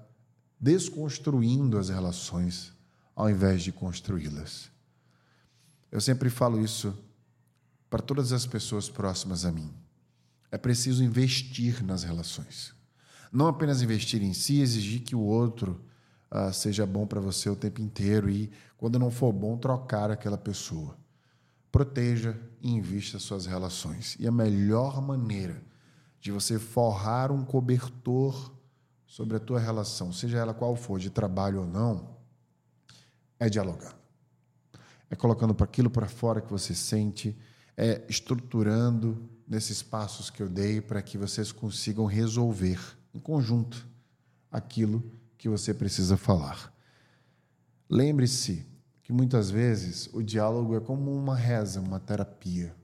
desconstruindo 0.60 1.78
as 1.78 1.90
relações 1.90 2.74
ao 3.16 3.30
invés 3.30 3.64
de 3.64 3.72
construí-las. 3.72 4.72
Eu 5.92 6.02
sempre 6.02 6.30
falo 6.30 6.60
isso 6.64 6.98
para 7.90 8.02
todas 8.02 8.34
as 8.34 8.46
pessoas 8.46 8.90
próximas 8.90 9.46
a 9.46 9.52
mim. 9.52 9.72
É 10.52 10.58
preciso 10.58 11.04
investir 11.04 11.84
nas 11.84 12.04
relações. 12.04 12.75
Não 13.36 13.48
apenas 13.48 13.82
investir 13.82 14.24
em 14.24 14.32
si, 14.32 14.62
exigir 14.62 15.02
que 15.02 15.14
o 15.14 15.20
outro 15.20 15.84
uh, 16.32 16.54
seja 16.54 16.86
bom 16.86 17.06
para 17.06 17.20
você 17.20 17.50
o 17.50 17.56
tempo 17.56 17.82
inteiro 17.82 18.30
e, 18.30 18.50
quando 18.78 18.98
não 18.98 19.12
for 19.12 19.34
bom, 19.34 19.58
trocar 19.58 20.10
aquela 20.10 20.38
pessoa. 20.38 20.98
Proteja 21.70 22.40
e 22.62 22.72
invista 22.72 23.20
suas 23.20 23.46
relações. 23.46 24.16
E 24.22 24.26
a 24.26 24.32
melhor 24.32 25.02
maneira 25.02 25.62
de 26.22 26.32
você 26.32 26.58
forrar 26.58 27.30
um 27.30 27.44
cobertor 27.44 28.56
sobre 29.06 29.36
a 29.36 29.40
tua 29.42 29.60
relação, 29.60 30.14
seja 30.14 30.38
ela 30.38 30.54
qual 30.54 30.74
for, 30.78 30.98
de 30.98 31.10
trabalho 31.10 31.60
ou 31.60 31.68
não, 31.68 32.16
é 33.38 33.50
dialogando. 33.50 33.98
É 35.10 35.16
colocando 35.16 35.54
para 35.54 35.66
aquilo 35.66 35.90
para 35.90 36.08
fora 36.08 36.40
que 36.40 36.50
você 36.50 36.74
sente, 36.74 37.38
é 37.76 38.02
estruturando 38.08 39.30
nesses 39.46 39.84
passos 39.84 40.30
que 40.30 40.42
eu 40.42 40.48
dei 40.48 40.80
para 40.80 41.02
que 41.02 41.18
vocês 41.18 41.52
consigam 41.52 42.06
resolver 42.06 42.80
em 43.16 43.20
conjunto 43.20 43.88
aquilo 44.52 45.02
que 45.38 45.48
você 45.48 45.74
precisa 45.74 46.18
falar. 46.18 46.74
Lembre-se 47.90 48.66
que 49.02 49.14
muitas 49.14 49.50
vezes 49.50 50.10
o 50.12 50.22
diálogo 50.22 50.76
é 50.76 50.82
como 50.82 51.16
uma 51.16 51.36
reza, 51.36 51.80
uma 51.80 52.00
terapia. 52.00 52.76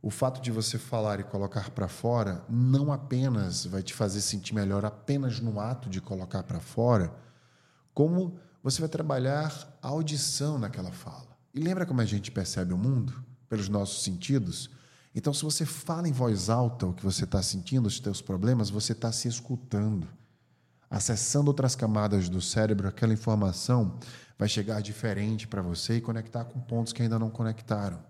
O 0.00 0.10
fato 0.10 0.40
de 0.40 0.50
você 0.50 0.78
falar 0.78 1.20
e 1.20 1.24
colocar 1.24 1.70
para 1.70 1.86
fora 1.86 2.42
não 2.48 2.90
apenas 2.90 3.66
vai 3.66 3.82
te 3.82 3.92
fazer 3.92 4.22
sentir 4.22 4.54
melhor 4.54 4.84
apenas 4.84 5.38
no 5.40 5.60
ato 5.60 5.90
de 5.90 6.00
colocar 6.00 6.42
para 6.42 6.60
fora, 6.60 7.14
como 7.92 8.38
você 8.62 8.80
vai 8.80 8.88
trabalhar 8.88 9.78
a 9.82 9.88
audição 9.88 10.58
naquela 10.58 10.92
fala. 10.92 11.36
E 11.52 11.60
lembra 11.60 11.84
como 11.84 12.00
a 12.00 12.06
gente 12.06 12.30
percebe 12.30 12.72
o 12.72 12.78
mundo? 12.78 13.22
Pelos 13.48 13.68
nossos 13.68 14.02
sentidos? 14.02 14.70
Então, 15.14 15.34
se 15.34 15.42
você 15.42 15.66
fala 15.66 16.08
em 16.08 16.12
voz 16.12 16.48
alta 16.48 16.86
o 16.86 16.94
que 16.94 17.02
você 17.02 17.24
está 17.24 17.42
sentindo, 17.42 17.86
os 17.86 17.98
seus 17.98 18.22
problemas, 18.22 18.70
você 18.70 18.92
está 18.92 19.10
se 19.10 19.26
escutando. 19.26 20.06
Acessando 20.88 21.48
outras 21.48 21.74
camadas 21.74 22.28
do 22.28 22.40
cérebro, 22.40 22.88
aquela 22.88 23.12
informação 23.12 23.98
vai 24.38 24.48
chegar 24.48 24.80
diferente 24.80 25.46
para 25.46 25.62
você 25.62 25.96
e 25.96 26.00
conectar 26.00 26.44
com 26.44 26.60
pontos 26.60 26.92
que 26.92 27.02
ainda 27.02 27.18
não 27.18 27.30
conectaram. 27.30 28.00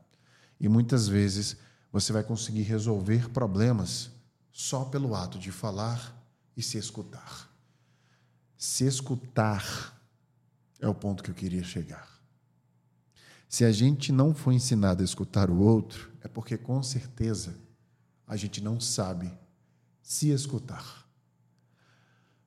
E 0.61 0.69
muitas 0.69 1.09
vezes 1.09 1.57
você 1.91 2.13
vai 2.13 2.23
conseguir 2.23 2.63
resolver 2.63 3.31
problemas 3.31 4.11
só 4.53 4.85
pelo 4.85 5.15
ato 5.15 5.39
de 5.39 5.51
falar 5.51 6.15
e 6.57 6.63
se 6.63 6.79
escutar. 6.79 7.51
Se 8.57 8.85
escutar 8.85 9.99
é 10.81 10.87
o 10.87 10.95
ponto 10.95 11.23
que 11.23 11.31
eu 11.31 11.35
queria 11.35 11.65
chegar. 11.65 12.20
Se 13.51 13.65
a 13.65 13.73
gente 13.73 14.13
não 14.13 14.33
foi 14.33 14.55
ensinado 14.55 15.03
a 15.03 15.05
escutar 15.05 15.51
o 15.51 15.59
outro, 15.59 16.09
é 16.23 16.29
porque 16.29 16.57
com 16.57 16.81
certeza 16.85 17.57
a 18.25 18.37
gente 18.37 18.63
não 18.63 18.79
sabe 18.79 19.29
se 20.01 20.31
escutar. 20.31 21.05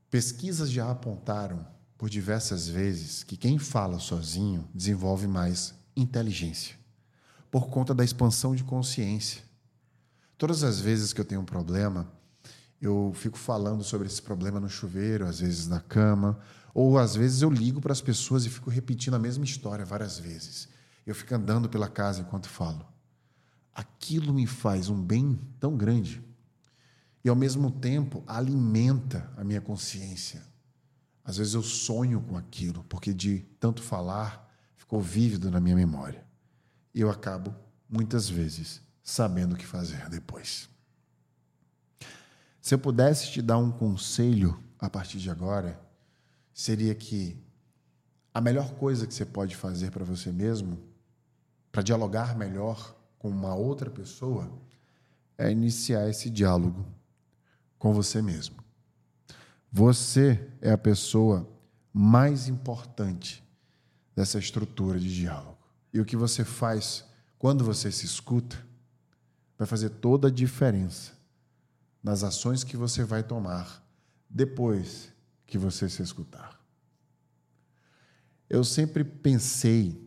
Pesquisas 0.09 0.71
já 0.71 0.89
apontaram 0.89 1.67
por 1.97 2.09
diversas 2.09 2.69
vezes 2.69 3.21
que 3.21 3.35
quem 3.35 3.59
fala 3.59 3.99
sozinho 3.99 4.65
desenvolve 4.73 5.27
mais 5.27 5.75
inteligência 5.93 6.77
por 7.51 7.67
conta 7.67 7.93
da 7.93 8.05
expansão 8.05 8.55
de 8.55 8.63
consciência. 8.63 9.43
Todas 10.37 10.63
as 10.63 10.79
vezes 10.79 11.11
que 11.11 11.19
eu 11.19 11.25
tenho 11.25 11.41
um 11.41 11.45
problema, 11.45 12.09
eu 12.81 13.11
fico 13.13 13.37
falando 13.37 13.83
sobre 13.83 14.07
esse 14.07 14.21
problema 14.21 14.57
no 14.57 14.69
chuveiro, 14.69 15.27
às 15.27 15.41
vezes 15.41 15.67
na 15.67 15.81
cama, 15.81 16.39
ou 16.73 16.97
às 16.97 17.13
vezes 17.13 17.41
eu 17.41 17.49
ligo 17.49 17.81
para 17.81 17.91
as 17.91 17.99
pessoas 17.99 18.45
e 18.45 18.49
fico 18.49 18.69
repetindo 18.69 19.15
a 19.15 19.19
mesma 19.19 19.43
história 19.43 19.83
várias 19.83 20.17
vezes. 20.17 20.71
Eu 21.05 21.13
fico 21.13 21.35
andando 21.35 21.69
pela 21.69 21.87
casa 21.87 22.21
enquanto 22.21 22.47
falo. 22.47 22.85
Aquilo 23.73 24.33
me 24.33 24.47
faz 24.47 24.89
um 24.89 25.01
bem 25.01 25.39
tão 25.59 25.75
grande 25.75 26.23
e, 27.23 27.29
ao 27.29 27.35
mesmo 27.35 27.71
tempo, 27.71 28.23
alimenta 28.27 29.31
a 29.35 29.43
minha 29.43 29.61
consciência. 29.61 30.41
Às 31.23 31.37
vezes 31.37 31.53
eu 31.53 31.63
sonho 31.63 32.21
com 32.21 32.37
aquilo, 32.37 32.83
porque 32.85 33.13
de 33.13 33.39
tanto 33.59 33.81
falar 33.81 34.49
ficou 34.75 35.01
vívido 35.01 35.49
na 35.49 35.59
minha 35.59 35.75
memória 35.75 36.23
e 36.93 37.01
eu 37.01 37.09
acabo, 37.09 37.55
muitas 37.89 38.29
vezes, 38.29 38.81
sabendo 39.01 39.55
o 39.55 39.57
que 39.57 39.65
fazer 39.65 40.09
depois. 40.09 40.69
Se 42.61 42.75
eu 42.75 42.79
pudesse 42.79 43.31
te 43.31 43.41
dar 43.41 43.57
um 43.57 43.71
conselho 43.71 44.61
a 44.79 44.89
partir 44.89 45.17
de 45.17 45.29
agora, 45.29 45.79
seria 46.53 46.93
que 46.93 47.37
a 48.33 48.39
melhor 48.39 48.71
coisa 48.75 49.07
que 49.07 49.13
você 49.13 49.25
pode 49.25 49.55
fazer 49.55 49.91
para 49.91 50.05
você 50.05 50.31
mesmo, 50.31 50.79
para 51.73 51.81
dialogar 51.81 52.37
melhor 52.37 52.95
com 53.17 53.29
uma 53.29 53.55
outra 53.55 53.89
pessoa, 53.89 54.47
é 55.35 55.51
iniciar 55.51 56.07
esse 56.07 56.29
diálogo 56.29 56.85
com 57.79 57.91
você 57.91 58.21
mesmo. 58.21 58.63
Você 59.71 60.47
é 60.61 60.71
a 60.71 60.77
pessoa 60.77 61.49
mais 61.91 62.47
importante 62.47 63.43
dessa 64.15 64.37
estrutura 64.37 64.99
de 64.99 65.13
diálogo. 65.15 65.57
E 65.91 65.99
o 65.99 66.05
que 66.05 66.15
você 66.15 66.45
faz 66.45 67.05
quando 67.39 67.65
você 67.65 67.91
se 67.91 68.05
escuta 68.05 68.55
vai 69.57 69.65
fazer 69.67 69.89
toda 69.89 70.27
a 70.27 70.31
diferença 70.31 71.13
nas 72.03 72.23
ações 72.23 72.63
que 72.63 72.77
você 72.77 73.03
vai 73.03 73.23
tomar 73.23 73.83
depois 74.29 75.11
que 75.47 75.57
você 75.57 75.89
se 75.89 76.03
escutar. 76.03 76.61
Eu 78.47 78.63
sempre 78.63 79.03
pensei 79.03 80.02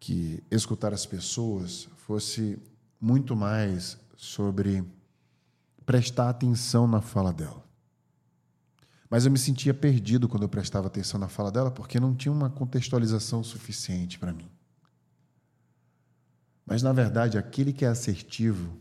que 0.00 0.42
escutar 0.50 0.92
as 0.94 1.06
pessoas 1.06 1.88
fosse 1.98 2.58
muito 3.00 3.36
mais 3.36 3.98
sobre 4.16 4.82
prestar 5.84 6.30
atenção 6.30 6.86
na 6.86 7.00
fala 7.00 7.32
dela. 7.32 7.62
Mas 9.10 9.26
eu 9.26 9.30
me 9.30 9.38
sentia 9.38 9.74
perdido 9.74 10.28
quando 10.28 10.44
eu 10.44 10.48
prestava 10.48 10.86
atenção 10.86 11.20
na 11.20 11.28
fala 11.28 11.50
dela, 11.50 11.70
porque 11.70 12.00
não 12.00 12.14
tinha 12.14 12.32
uma 12.32 12.48
contextualização 12.48 13.44
suficiente 13.44 14.18
para 14.18 14.32
mim. 14.32 14.48
Mas, 16.64 16.82
na 16.82 16.92
verdade, 16.92 17.36
aquele 17.36 17.72
que 17.72 17.84
é 17.84 17.88
assertivo 17.88 18.78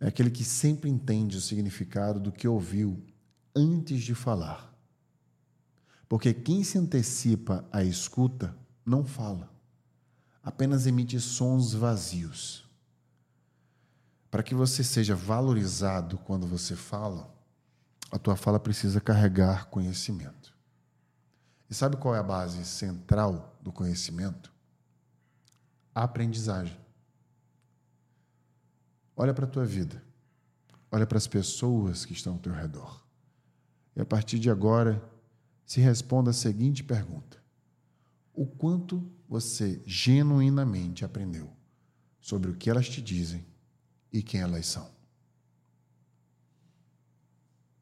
é 0.00 0.08
aquele 0.08 0.30
que 0.30 0.42
sempre 0.42 0.88
entende 0.88 1.36
o 1.36 1.40
significado 1.40 2.18
do 2.18 2.32
que 2.32 2.48
ouviu 2.48 3.00
antes 3.54 4.02
de 4.02 4.14
falar. 4.14 4.74
Porque 6.08 6.32
quem 6.32 6.64
se 6.64 6.78
antecipa 6.78 7.64
à 7.70 7.84
escuta 7.84 8.56
não 8.84 9.04
fala, 9.04 9.52
apenas 10.42 10.86
emite 10.86 11.20
sons 11.20 11.72
vazios. 11.72 12.68
Para 14.30 14.42
que 14.42 14.54
você 14.54 14.82
seja 14.82 15.14
valorizado 15.14 16.18
quando 16.18 16.46
você 16.46 16.74
fala, 16.74 17.32
a 18.10 18.18
tua 18.18 18.36
fala 18.36 18.58
precisa 18.58 19.00
carregar 19.00 19.66
conhecimento. 19.66 20.54
E 21.68 21.74
sabe 21.74 21.96
qual 21.96 22.14
é 22.14 22.18
a 22.18 22.22
base 22.22 22.64
central 22.64 23.56
do 23.62 23.72
conhecimento? 23.72 24.52
A 25.94 26.02
aprendizagem. 26.02 26.78
Olha 29.16 29.32
para 29.32 29.44
a 29.44 29.48
tua 29.48 29.64
vida. 29.64 30.02
Olha 30.90 31.06
para 31.06 31.16
as 31.16 31.26
pessoas 31.26 32.04
que 32.04 32.12
estão 32.12 32.34
ao 32.34 32.38
teu 32.38 32.52
redor. 32.52 33.02
E 33.96 34.00
a 34.00 34.04
partir 34.04 34.38
de 34.38 34.50
agora, 34.50 35.02
se 35.64 35.80
responda 35.80 36.30
a 36.30 36.34
seguinte 36.34 36.84
pergunta: 36.84 37.41
O 38.34 38.46
quanto 38.46 39.10
você 39.28 39.82
genuinamente 39.86 41.04
aprendeu 41.04 41.50
sobre 42.20 42.50
o 42.50 42.56
que 42.56 42.70
elas 42.70 42.88
te 42.88 43.02
dizem 43.02 43.44
e 44.12 44.22
quem 44.22 44.40
elas 44.40 44.66
são? 44.66 44.91